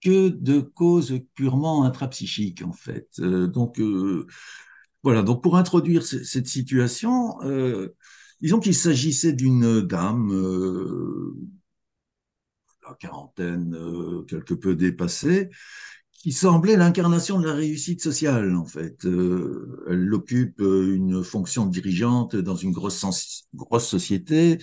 que 0.01 0.29
de 0.29 0.59
causes 0.59 1.19
purement 1.33 1.83
intrapsychiques, 1.83 2.63
en 2.63 2.71
fait. 2.71 3.09
Euh, 3.19 3.47
donc, 3.47 3.79
euh, 3.79 4.27
voilà. 5.01 5.21
Donc, 5.21 5.43
pour 5.43 5.57
introduire 5.57 6.05
cette 6.05 6.47
situation, 6.47 7.37
disons 8.41 8.59
qu'il 8.61 8.75
s'agissait 8.75 9.33
d'une 9.33 9.81
dame, 9.81 10.31
la 12.87 12.95
quarantaine, 12.95 13.77
quelque 14.27 14.53
peu 14.53 14.75
dépassée, 14.75 15.49
qui 16.23 16.31
semblait 16.31 16.77
l'incarnation 16.77 17.37
de 17.37 17.45
la 17.45 17.53
réussite 17.53 18.01
sociale, 18.01 18.55
en 18.55 18.65
fait. 18.65 19.03
Euh, 19.05 19.85
elle 19.89 20.13
occupe 20.13 20.61
euh, 20.61 20.95
une 20.95 21.21
fonction 21.21 21.65
dirigeante 21.65 22.37
dans 22.37 22.55
une 22.55 22.71
grosse, 22.71 23.05
société. 23.79 24.59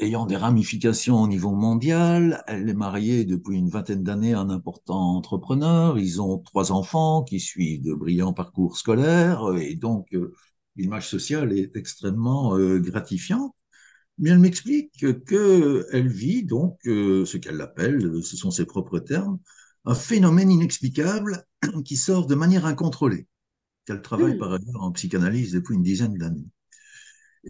ayant 0.00 0.26
des 0.26 0.36
ramifications 0.36 1.22
au 1.22 1.28
niveau 1.28 1.52
mondial. 1.52 2.42
Elle 2.48 2.68
est 2.68 2.74
mariée 2.74 3.24
depuis 3.24 3.56
une 3.58 3.68
vingtaine 3.68 4.02
d'années 4.02 4.34
à 4.34 4.40
un 4.40 4.50
important 4.50 5.16
entrepreneur. 5.16 5.98
Ils 6.00 6.20
ont 6.20 6.38
trois 6.38 6.72
enfants 6.72 7.22
qui 7.22 7.38
suivent 7.38 7.82
de 7.84 7.94
brillants 7.94 8.32
parcours 8.32 8.76
scolaires 8.76 9.42
et 9.56 9.76
donc 9.76 10.08
l'image 10.76 11.08
sociale 11.08 11.52
est 11.52 11.76
extrêmement 11.76 12.56
gratifiante. 12.78 13.54
Mais 14.18 14.30
elle 14.30 14.40
m'explique 14.40 14.92
qu'elle 15.26 16.08
vit 16.08 16.44
donc 16.44 16.78
ce 16.84 17.36
qu'elle 17.36 17.60
appelle, 17.60 18.22
ce 18.22 18.36
sont 18.36 18.50
ses 18.50 18.66
propres 18.66 18.98
termes, 18.98 19.38
un 19.84 19.94
phénomène 19.94 20.50
inexplicable 20.50 21.44
qui 21.84 21.96
sort 21.96 22.26
de 22.26 22.34
manière 22.34 22.66
incontrôlée, 22.66 23.26
qu'elle 23.86 24.02
travaille 24.02 24.38
par 24.38 24.52
ailleurs 24.52 24.82
en 24.82 24.92
psychanalyse 24.92 25.52
depuis 25.52 25.74
une 25.74 25.82
dizaine 25.82 26.16
d'années. 26.16 26.46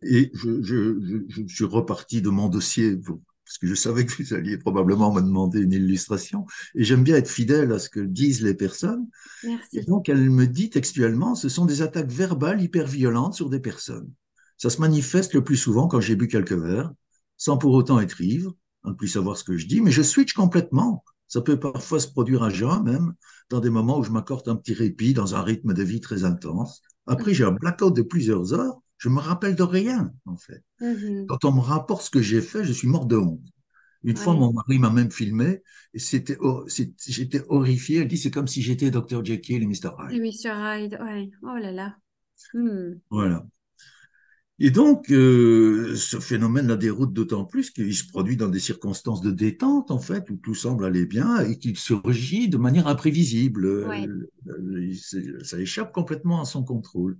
Et 0.03 0.31
je, 0.35 0.63
je, 0.63 1.25
je, 1.29 1.43
suis 1.47 1.65
reparti 1.65 2.23
de 2.23 2.29
mon 2.29 2.49
dossier 2.49 2.97
parce 2.97 3.59
que 3.59 3.67
je 3.67 3.75
savais 3.75 4.05
que 4.05 4.23
vous 4.23 4.35
alliez 4.35 4.59
probablement 4.59 5.13
me 5.13 5.23
demander 5.23 5.61
une 5.61 5.73
illustration. 5.73 6.47
Et 6.75 6.85
j'aime 6.85 7.03
bien 7.03 7.17
être 7.17 7.31
fidèle 7.31 7.73
à 7.73 7.79
ce 7.79 7.89
que 7.89 8.01
disent 8.01 8.43
les 8.43 8.55
personnes. 8.55 9.09
Merci. 9.43 9.79
Et 9.79 9.85
donc, 9.85 10.11
elle 10.11 10.29
me 10.29 10.47
dit 10.47 10.69
textuellement, 10.69 11.35
ce 11.35 11.49
sont 11.49 11.65
des 11.65 11.81
attaques 11.81 12.11
verbales 12.11 12.63
hyper 12.63 12.87
violentes 12.87 13.35
sur 13.35 13.49
des 13.49 13.61
personnes. 13.61 14.11
Ça 14.59 14.71
se 14.71 14.81
manifeste 14.81 15.35
le 15.35 15.43
plus 15.43 15.57
souvent 15.57 15.89
quand 15.89 16.01
j'ai 16.01 16.15
bu 16.15 16.29
quelques 16.29 16.53
verres, 16.53 16.93
sans 17.39 17.57
pour 17.57 17.73
autant 17.73 18.01
être 18.01 18.21
ivre, 18.21 18.55
ne 18.85 18.93
plus 18.93 19.09
savoir 19.09 19.37
ce 19.37 19.45
que 19.45 19.57
je 19.57 19.67
dis, 19.67 19.81
mais 19.81 19.93
je 19.93 20.03
switch 20.03 20.35
complètement. 20.35 21.05
Ça 21.29 21.43
peut 21.43 21.59
parfois 21.59 22.01
se 22.01 22.09
produire 22.09 22.43
à 22.43 22.51
jeun 22.51 22.83
même, 22.83 23.15
dans 23.51 23.61
des 23.61 23.71
moments 23.71 23.99
où 23.99 24.03
je 24.03 24.11
m'accorde 24.11 24.49
un 24.49 24.57
petit 24.57 24.75
répit 24.75 25.15
dans 25.15 25.35
un 25.35 25.43
rythme 25.43 25.75
de 25.75 25.83
vie 25.83 26.01
très 26.01 26.25
intense. 26.25 26.83
Après, 27.07 27.33
j'ai 27.33 27.45
un 27.45 27.53
blackout 27.53 27.95
de 27.95 28.03
plusieurs 28.03 28.53
heures, 28.55 28.81
je 28.99 29.09
me 29.09 29.21
rappelle 29.21 29.55
de 29.55 29.63
rien, 29.63 30.13
en 30.27 30.37
fait. 30.37 30.63
Mm-hmm. 30.81 31.27
Quand 31.27 31.45
on 31.45 31.53
me 31.53 31.61
rapporte 31.61 32.03
ce 32.03 32.11
que 32.11 32.21
j'ai 32.21 32.41
fait, 32.41 32.65
je 32.65 32.73
suis 32.73 32.89
mort 32.89 33.07
de 33.07 33.17
honte. 33.17 33.41
Une 34.05 34.17
fois, 34.17 34.35
mon 34.35 34.53
mari 34.53 34.79
m'a 34.79 34.91
même 34.91 35.11
filmé 35.11 35.61
et 35.93 35.99
c'était, 35.99 36.39
j'étais 37.07 37.43
horrifié. 37.49 37.99
Elle 37.99 38.09
dit, 38.09 38.17
c'est 38.17 38.31
comme 38.31 38.47
si 38.47 38.63
j'étais 38.63 38.91
Dr. 38.91 39.25
Jekyll 39.25 39.63
et 39.63 39.67
Mr. 39.67 39.91
Hyde. 39.99 40.23
Mr. 40.23 40.53
Hyde, 40.53 40.99
ouais. 41.01 41.31
Oh 41.43 41.57
là 41.61 41.73
là. 41.73 41.97
Hmm. 42.55 42.95
Voilà. 43.11 43.45
Et 44.61 44.71
donc, 44.71 45.11
euh, 45.13 45.95
ce 45.95 46.19
phénomène 46.19 46.67
la 46.67 46.77
déroute 46.77 47.13
d'autant 47.13 47.45
plus 47.45 47.71
qu'il 47.71 47.95
se 47.95 48.07
produit 48.07 48.37
dans 48.37 48.49
des 48.49 48.59
circonstances 48.59 49.21
de 49.21 49.31
détente, 49.31 49.93
en 49.93 50.01
fait, 50.01 50.29
où 50.31 50.37
tout 50.37 50.55
semble 50.55 50.85
aller 50.85 51.07
bien 51.07 51.39
et 51.45 51.59
qu'il 51.59 51.77
surgit 51.79 52.49
de 52.49 52.59
manière 52.59 52.89
imprévisible. 52.89 53.67
Euh, 53.67 54.95
ça 55.45 55.61
échappe 55.61 55.93
complètement 55.93 56.41
à 56.41 56.45
son 56.45 56.65
contrôle. 56.65 57.17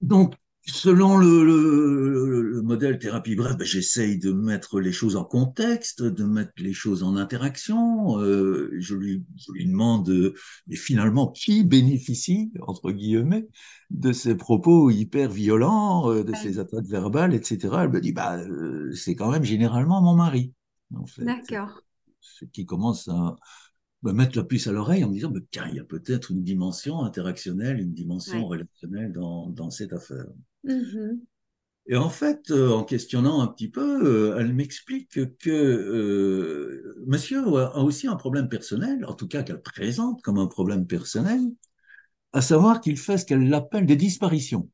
Donc, 0.00 0.34
selon 0.66 1.16
le, 1.18 2.62
modèle 2.62 2.98
thérapie 2.98 3.36
bref, 3.36 3.56
ben, 3.56 3.64
j'essaye 3.64 4.18
de 4.18 4.32
mettre 4.32 4.80
les 4.80 4.92
choses 4.92 5.16
en 5.16 5.24
contexte, 5.24 6.02
de 6.02 6.24
mettre 6.24 6.52
les 6.56 6.72
choses 6.72 7.02
en 7.02 7.16
interaction. 7.16 8.18
Euh, 8.20 8.70
je, 8.78 8.94
lui, 8.94 9.24
lui 9.52 9.66
demande, 9.66 10.34
mais 10.66 10.76
finalement, 10.76 11.28
qui 11.28 11.64
bénéficie, 11.64 12.52
entre 12.62 12.92
guillemets, 12.92 13.46
de 13.90 14.12
ces 14.12 14.34
propos 14.34 14.90
hyper 14.90 15.30
violents, 15.30 16.10
euh, 16.10 16.24
de 16.24 16.34
ces 16.34 16.58
attaques 16.58 16.86
verbales, 16.86 17.34
etc. 17.34 17.68
Elle 17.82 17.90
me 17.90 18.00
dit, 18.00 18.12
bah, 18.12 18.38
euh, 18.38 18.92
c'est 18.94 19.14
quand 19.14 19.30
même 19.30 19.44
généralement 19.44 20.00
mon 20.00 20.14
mari. 20.14 20.52
En 20.94 21.06
fait. 21.06 21.24
D'accord. 21.24 21.80
Ce 22.20 22.44
qui 22.46 22.64
commence 22.64 23.08
à, 23.08 23.36
me 24.02 24.12
mettre 24.12 24.36
la 24.36 24.44
puce 24.44 24.66
à 24.66 24.72
l'oreille 24.72 25.02
en 25.04 25.08
me 25.08 25.14
disant, 25.14 25.32
tiens, 25.50 25.66
il 25.70 25.76
y 25.76 25.80
a 25.80 25.84
peut-être 25.84 26.30
une 26.30 26.42
dimension 26.42 27.02
interactionnelle, 27.02 27.80
une 27.80 27.94
dimension 27.94 28.46
relationnelle 28.46 29.12
dans, 29.12 29.48
dans, 29.48 29.70
cette 29.70 29.92
affaire. 29.92 30.26
Mm-hmm. 30.64 31.20
Et 31.86 31.96
en 31.96 32.08
fait, 32.08 32.50
euh, 32.50 32.70
en 32.70 32.82
questionnant 32.82 33.42
un 33.42 33.46
petit 33.46 33.68
peu, 33.68 34.06
euh, 34.06 34.38
elle 34.38 34.54
m'explique 34.54 35.10
que 35.38 35.50
euh, 35.50 37.04
monsieur 37.06 37.40
a 37.40 37.78
aussi 37.78 38.06
un 38.06 38.16
problème 38.16 38.48
personnel, 38.48 39.04
en 39.04 39.14
tout 39.14 39.28
cas 39.28 39.42
qu'elle 39.42 39.60
présente 39.60 40.22
comme 40.22 40.38
un 40.38 40.46
problème 40.46 40.86
personnel, 40.86 41.40
à 42.32 42.40
savoir 42.40 42.80
qu'il 42.80 42.96
fait 42.96 43.18
ce 43.18 43.26
qu'elle 43.26 43.52
appelle 43.52 43.84
des 43.84 43.96
disparitions. 43.96 44.70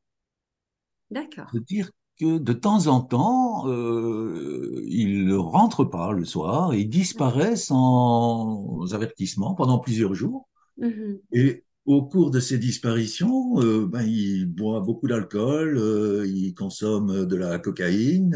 D'accord. 1.09 1.47
C'est-à-dire 1.51 1.91
que 2.17 2.37
de 2.37 2.53
temps 2.53 2.87
en 2.87 3.01
temps, 3.01 3.67
euh, 3.67 4.81
il 4.87 5.25
ne 5.25 5.35
rentre 5.35 5.83
pas 5.83 6.13
le 6.13 6.23
soir, 6.23 6.73
il 6.73 6.87
disparaît 6.89 7.57
sans 7.57 8.93
avertissement 8.93 9.53
pendant 9.53 9.79
plusieurs 9.79 10.13
jours. 10.13 10.47
Mm-hmm. 10.79 11.19
Et 11.33 11.65
au 11.91 12.03
cours 12.03 12.31
de 12.31 12.39
ces 12.39 12.57
disparitions, 12.57 13.61
euh, 13.61 13.85
ben, 13.85 14.03
il 14.03 14.45
boit 14.45 14.79
beaucoup 14.79 15.07
d'alcool, 15.07 15.77
euh, 15.77 16.25
il 16.27 16.53
consomme 16.53 17.25
de 17.25 17.35
la 17.35 17.59
cocaïne, 17.59 18.35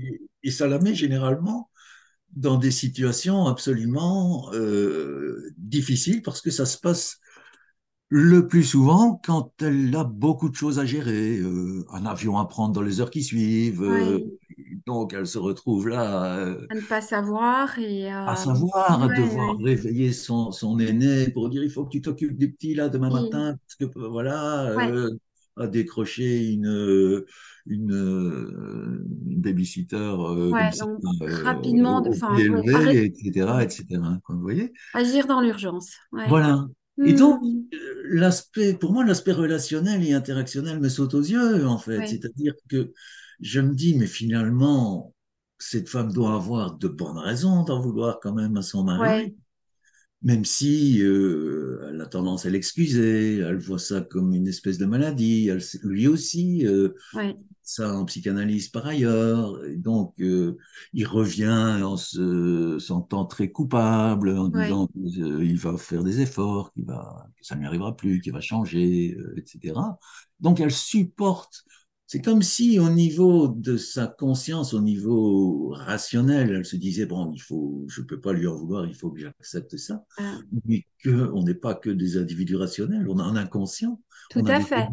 et, 0.00 0.20
et, 0.42 0.50
ça 0.50 0.66
la 0.66 0.78
met 0.78 0.94
généralement 0.94 1.70
dans 2.32 2.56
des 2.56 2.72
situations 2.72 3.46
absolument 3.46 4.50
difficiles 5.56 6.22
parce 6.22 6.40
que 6.40 6.50
ça 6.50 6.66
se 6.66 6.78
passe 6.78 7.20
le 8.08 8.46
plus 8.46 8.64
souvent, 8.64 9.20
quand 9.24 9.50
elle 9.62 9.94
a 9.96 10.04
beaucoup 10.04 10.48
de 10.48 10.54
choses 10.54 10.78
à 10.78 10.84
gérer, 10.84 11.38
euh, 11.38 11.84
un 11.90 12.06
avion 12.06 12.38
à 12.38 12.44
prendre 12.44 12.72
dans 12.72 12.82
les 12.82 13.00
heures 13.00 13.10
qui 13.10 13.22
suivent, 13.22 13.82
euh, 13.82 14.20
donc 14.86 15.14
elle 15.14 15.26
se 15.26 15.38
retrouve 15.38 15.88
là. 15.88 16.36
Euh, 16.36 16.66
à 16.70 16.74
ne 16.74 16.80
pas 16.82 17.00
savoir 17.00 17.78
et 17.78 18.10
à 18.10 18.36
savoir, 18.36 19.02
à 19.02 19.08
devoir 19.08 19.56
réveiller 19.58 20.12
son, 20.12 20.52
son, 20.52 20.78
aîné 20.78 21.30
pour 21.30 21.48
dire 21.48 21.64
il 21.64 21.70
faut 21.70 21.84
que 21.84 21.90
tu 21.90 22.02
t'occupes 22.02 22.36
du 22.36 22.52
petit 22.52 22.74
là 22.74 22.88
demain 22.88 23.10
matin, 23.10 23.56
parce 23.66 23.74
que 23.76 23.98
voilà, 23.98 24.76
à 25.56 25.66
décrocher 25.66 26.50
une, 26.50 27.24
une, 27.66 29.04
une 29.28 29.40
babysitter 29.40 30.14
rapidement, 31.42 32.02
enfin, 32.06 32.36
etc., 32.36 33.48
etc. 33.62 33.86
vous 34.28 34.40
voyez? 34.40 34.72
Agir 34.92 35.26
dans 35.26 35.40
l'urgence. 35.40 35.94
Voilà. 36.12 36.66
Et 37.02 37.12
donc, 37.12 37.42
hmm. 37.42 37.64
l'aspect, 38.04 38.74
pour 38.74 38.92
moi, 38.92 39.04
l'aspect 39.04 39.32
relationnel 39.32 40.04
et 40.04 40.12
interactionnel 40.12 40.78
me 40.80 40.88
saute 40.88 41.14
aux 41.14 41.22
yeux, 41.22 41.66
en 41.66 41.78
fait. 41.78 42.06
C'est-à-dire 42.06 42.54
que 42.68 42.92
je 43.40 43.60
me 43.60 43.74
dis, 43.74 43.96
mais 43.96 44.06
finalement, 44.06 45.12
cette 45.58 45.88
femme 45.88 46.12
doit 46.12 46.34
avoir 46.34 46.76
de 46.76 46.88
bonnes 46.88 47.18
raisons 47.18 47.64
d'en 47.64 47.80
vouloir 47.80 48.20
quand 48.20 48.32
même 48.32 48.56
à 48.56 48.62
son 48.62 48.84
mari. 48.84 49.34
Même 50.24 50.44
si 50.44 51.02
euh, 51.02 51.86
elle 51.90 52.00
a 52.00 52.06
tendance 52.06 52.46
à 52.46 52.50
l'excuser, 52.50 53.38
elle 53.38 53.58
voit 53.58 53.78
ça 53.78 54.00
comme 54.00 54.32
une 54.34 54.48
espèce 54.48 54.78
de 54.78 54.86
maladie, 54.86 55.48
elle, 55.48 55.62
lui 55.82 56.08
aussi, 56.08 56.66
euh, 56.66 56.94
ça 57.62 57.94
en 57.94 58.04
psychanalyse 58.04 58.68
par 58.68 58.86
ailleurs. 58.86 59.64
Et 59.66 59.76
donc, 59.76 60.14
euh, 60.20 60.56
il 60.92 61.06
revient 61.06 61.80
en 61.82 61.96
se 61.96 62.78
sentant 62.78 63.24
très 63.26 63.50
coupable, 63.50 64.30
en 64.30 64.48
disant 64.48 64.88
qu'il 64.88 65.58
va 65.58 65.76
faire 65.76 66.04
des 66.04 66.20
efforts, 66.20 66.72
qu'il 66.72 66.84
va, 66.84 67.26
que 67.38 67.46
ça 67.46 67.54
ne 67.54 67.60
lui 67.60 67.66
arrivera 67.66 67.96
plus, 67.96 68.20
qu'il 68.20 68.32
va 68.32 68.40
changer, 68.40 69.16
euh, 69.18 69.34
etc. 69.38 69.74
Donc, 70.40 70.60
elle 70.60 70.72
supporte. 70.72 71.64
C'est 72.06 72.20
comme 72.20 72.42
si, 72.42 72.78
au 72.78 72.90
niveau 72.90 73.48
de 73.48 73.78
sa 73.78 74.06
conscience, 74.06 74.74
au 74.74 74.80
niveau 74.80 75.70
rationnel, 75.70 76.50
elle 76.50 76.64
se 76.66 76.76
disait 76.76 77.06
bon, 77.06 77.32
il 77.32 77.40
faut, 77.40 77.84
je 77.88 78.02
peux 78.02 78.20
pas 78.20 78.32
lui 78.34 78.46
en 78.46 78.56
vouloir, 78.56 78.86
il 78.86 78.94
faut 78.94 79.10
que 79.10 79.20
j'accepte 79.20 79.76
ça. 79.78 80.04
Ah. 80.18 80.38
Mais 80.66 80.84
que 81.02 81.30
on 81.32 81.42
n'est 81.42 81.54
pas 81.54 81.74
que 81.74 81.88
des 81.90 82.18
individus 82.18 82.56
rationnels, 82.56 83.08
on 83.08 83.18
a 83.18 83.24
un 83.24 83.36
inconscient. 83.36 84.00
Tout 84.30 84.44
à 84.46 84.60
fait. 84.60 84.86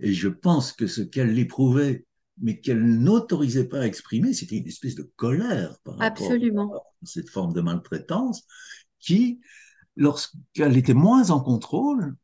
Et 0.00 0.14
je 0.14 0.28
pense 0.28 0.72
que 0.72 0.86
ce 0.86 1.02
qu'elle 1.02 1.38
éprouvait, 1.38 2.06
mais 2.40 2.58
qu'elle 2.58 2.82
n'autorisait 2.82 3.68
pas 3.68 3.80
à 3.80 3.86
exprimer, 3.86 4.32
c'était 4.32 4.56
une 4.56 4.66
espèce 4.66 4.94
de 4.94 5.10
colère 5.16 5.76
par 5.84 6.00
Absolument. 6.00 6.68
rapport 6.68 6.94
à 7.02 7.06
cette 7.06 7.28
forme 7.28 7.52
de 7.52 7.60
maltraitance 7.60 8.44
qui, 8.98 9.40
lorsqu'elle 9.96 10.76
était 10.78 10.94
moins 10.94 11.30
en 11.30 11.40
contrôle, 11.40 12.14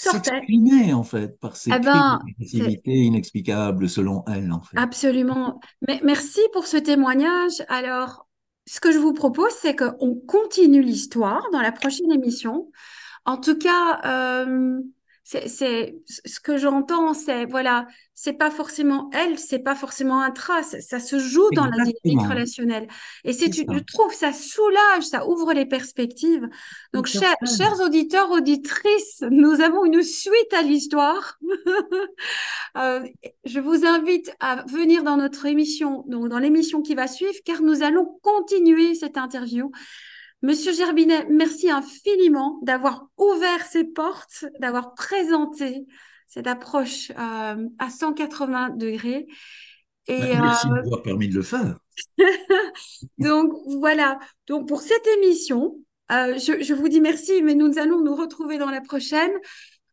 s'exprimait 0.00 0.92
en 0.92 1.02
fait 1.02 1.38
par 1.38 1.56
ces 1.56 1.70
eh 1.74 1.78
ben, 1.78 2.20
inexplicables 2.84 3.88
selon 3.88 4.24
elle 4.26 4.50
en 4.52 4.62
fait. 4.62 4.78
Absolument. 4.78 5.60
Mais 5.86 6.00
merci 6.04 6.40
pour 6.52 6.66
ce 6.66 6.76
témoignage. 6.76 7.62
Alors, 7.68 8.26
ce 8.66 8.80
que 8.80 8.92
je 8.92 8.98
vous 8.98 9.12
propose, 9.12 9.52
c'est 9.52 9.76
qu'on 9.76 10.14
continue 10.26 10.82
l'histoire 10.82 11.42
dans 11.52 11.60
la 11.60 11.72
prochaine 11.72 12.12
émission. 12.12 12.70
En 13.24 13.36
tout 13.36 13.58
cas, 13.58 14.00
euh, 14.04 14.80
c'est 15.24 15.96
ce 16.08 16.40
que 16.40 16.56
j'entends, 16.56 17.14
c'est 17.14 17.44
voilà, 17.44 17.86
c'est 18.14 18.32
pas 18.32 18.50
forcément 18.50 19.08
elle, 19.12 19.38
c'est 19.38 19.60
pas 19.60 19.74
forcément 19.74 20.20
un 20.20 20.30
trace, 20.30 20.76
ça 20.80 20.98
se 20.98 21.18
joue 21.18 21.48
dans 21.52 21.66
la 21.66 21.84
dynamique 21.84 22.28
relationnelle. 22.28 22.88
Et 23.24 23.32
c'est, 23.32 23.52
je 23.52 23.78
trouve, 23.78 24.12
ça 24.12 24.32
soulage, 24.32 25.04
ça 25.04 25.26
ouvre 25.26 25.52
les 25.52 25.66
perspectives. 25.66 26.48
Donc, 26.92 27.06
chers, 27.06 27.34
chers 27.56 27.80
auditeurs, 27.80 28.30
auditrices, 28.30 29.24
nous 29.30 29.60
avons 29.60 29.84
une 29.84 30.02
suite 30.02 30.52
à 30.52 30.62
l'histoire. 30.62 31.38
euh, 32.76 33.00
je 33.44 33.60
vous 33.60 33.86
invite 33.86 34.34
à 34.40 34.64
venir 34.66 35.02
dans 35.02 35.16
notre 35.16 35.46
émission, 35.46 36.04
donc 36.08 36.28
dans 36.28 36.38
l'émission 36.38 36.82
qui 36.82 36.94
va 36.94 37.06
suivre, 37.06 37.38
car 37.44 37.62
nous 37.62 37.82
allons 37.82 38.18
continuer 38.22 38.94
cette 38.94 39.16
interview. 39.16 39.70
Monsieur 40.42 40.72
Gerbinet, 40.72 41.26
merci 41.28 41.70
infiniment 41.70 42.58
d'avoir 42.62 43.06
ouvert 43.18 43.64
ces 43.66 43.84
portes, 43.84 44.46
d'avoir 44.60 44.94
présenté 44.94 45.86
cette 46.26 46.46
approche 46.46 47.10
euh, 47.10 47.68
à 47.78 47.90
180 47.90 48.70
degrés. 48.70 49.26
Et, 50.06 50.18
Merci 50.18 50.66
de 50.68 50.72
m'avoir 50.72 51.02
permis 51.02 51.28
de 51.28 51.34
le 51.34 51.42
faire. 51.42 51.78
Donc 53.18 53.52
voilà. 53.66 54.18
Donc 54.46 54.66
pour 54.66 54.80
cette 54.80 55.06
émission, 55.18 55.76
je, 56.08 56.62
je, 56.62 56.74
vous 56.74 56.88
dis 56.88 57.00
merci, 57.00 57.42
mais 57.42 57.54
nous 57.54 57.78
allons 57.78 58.00
nous 58.00 58.16
retrouver 58.16 58.58
dans 58.58 58.70
la 58.70 58.80
prochaine. 58.80 59.30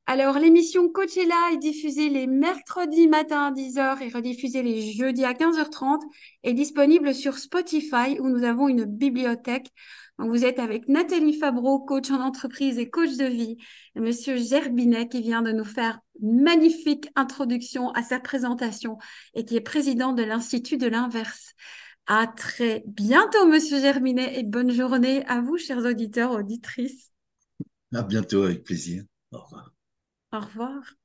Alors, 0.09 0.39
l'émission 0.39 0.87
Coachella 0.87 1.51
est 1.51 1.57
diffusée 1.57 2.07
les 2.07 2.27
mercredis 2.27 3.09
matin 3.09 3.47
à 3.47 3.51
10h 3.51 4.01
et 4.01 4.07
rediffusée 4.07 4.63
les 4.63 4.93
jeudis 4.93 5.25
à 5.25 5.33
15h30 5.33 5.99
est 6.43 6.53
disponible 6.53 7.13
sur 7.13 7.37
Spotify 7.37 8.17
où 8.21 8.29
nous 8.29 8.45
avons 8.45 8.69
une 8.69 8.85
bibliothèque. 8.85 9.67
Vous 10.17 10.45
êtes 10.45 10.57
avec 10.57 10.87
Nathalie 10.87 11.37
Fabreau, 11.37 11.79
coach 11.79 12.09
en 12.09 12.21
entreprise 12.21 12.79
et 12.79 12.89
coach 12.89 13.15
de 13.17 13.25
vie, 13.25 13.57
et 13.95 13.99
Monsieur 13.99 14.37
Gerbinet 14.37 15.07
qui 15.07 15.21
vient 15.21 15.43
de 15.43 15.51
nous 15.51 15.65
faire 15.65 15.99
une 16.21 16.41
magnifique 16.41 17.07
introduction 17.15 17.91
à 17.91 18.01
sa 18.01 18.19
présentation 18.19 18.97
et 19.35 19.45
qui 19.45 19.55
est 19.55 19.61
président 19.61 20.13
de 20.13 20.23
l'Institut 20.23 20.77
de 20.77 20.87
l'inverse. 20.87 21.53
À 22.07 22.25
très 22.25 22.83
bientôt, 22.87 23.47
Monsieur 23.47 23.79
Gerbinet, 23.79 24.39
et 24.39 24.43
bonne 24.43 24.71
journée 24.71 25.25
à 25.27 25.41
vous, 25.41 25.57
chers 25.57 25.85
auditeurs, 25.85 26.31
auditrices. 26.31 27.11
À 27.93 28.01
bientôt, 28.01 28.43
avec 28.43 28.63
plaisir. 28.63 29.03
Au 29.31 29.39
revoir. 29.39 29.73
Au 30.31 30.39
revoir. 30.39 30.97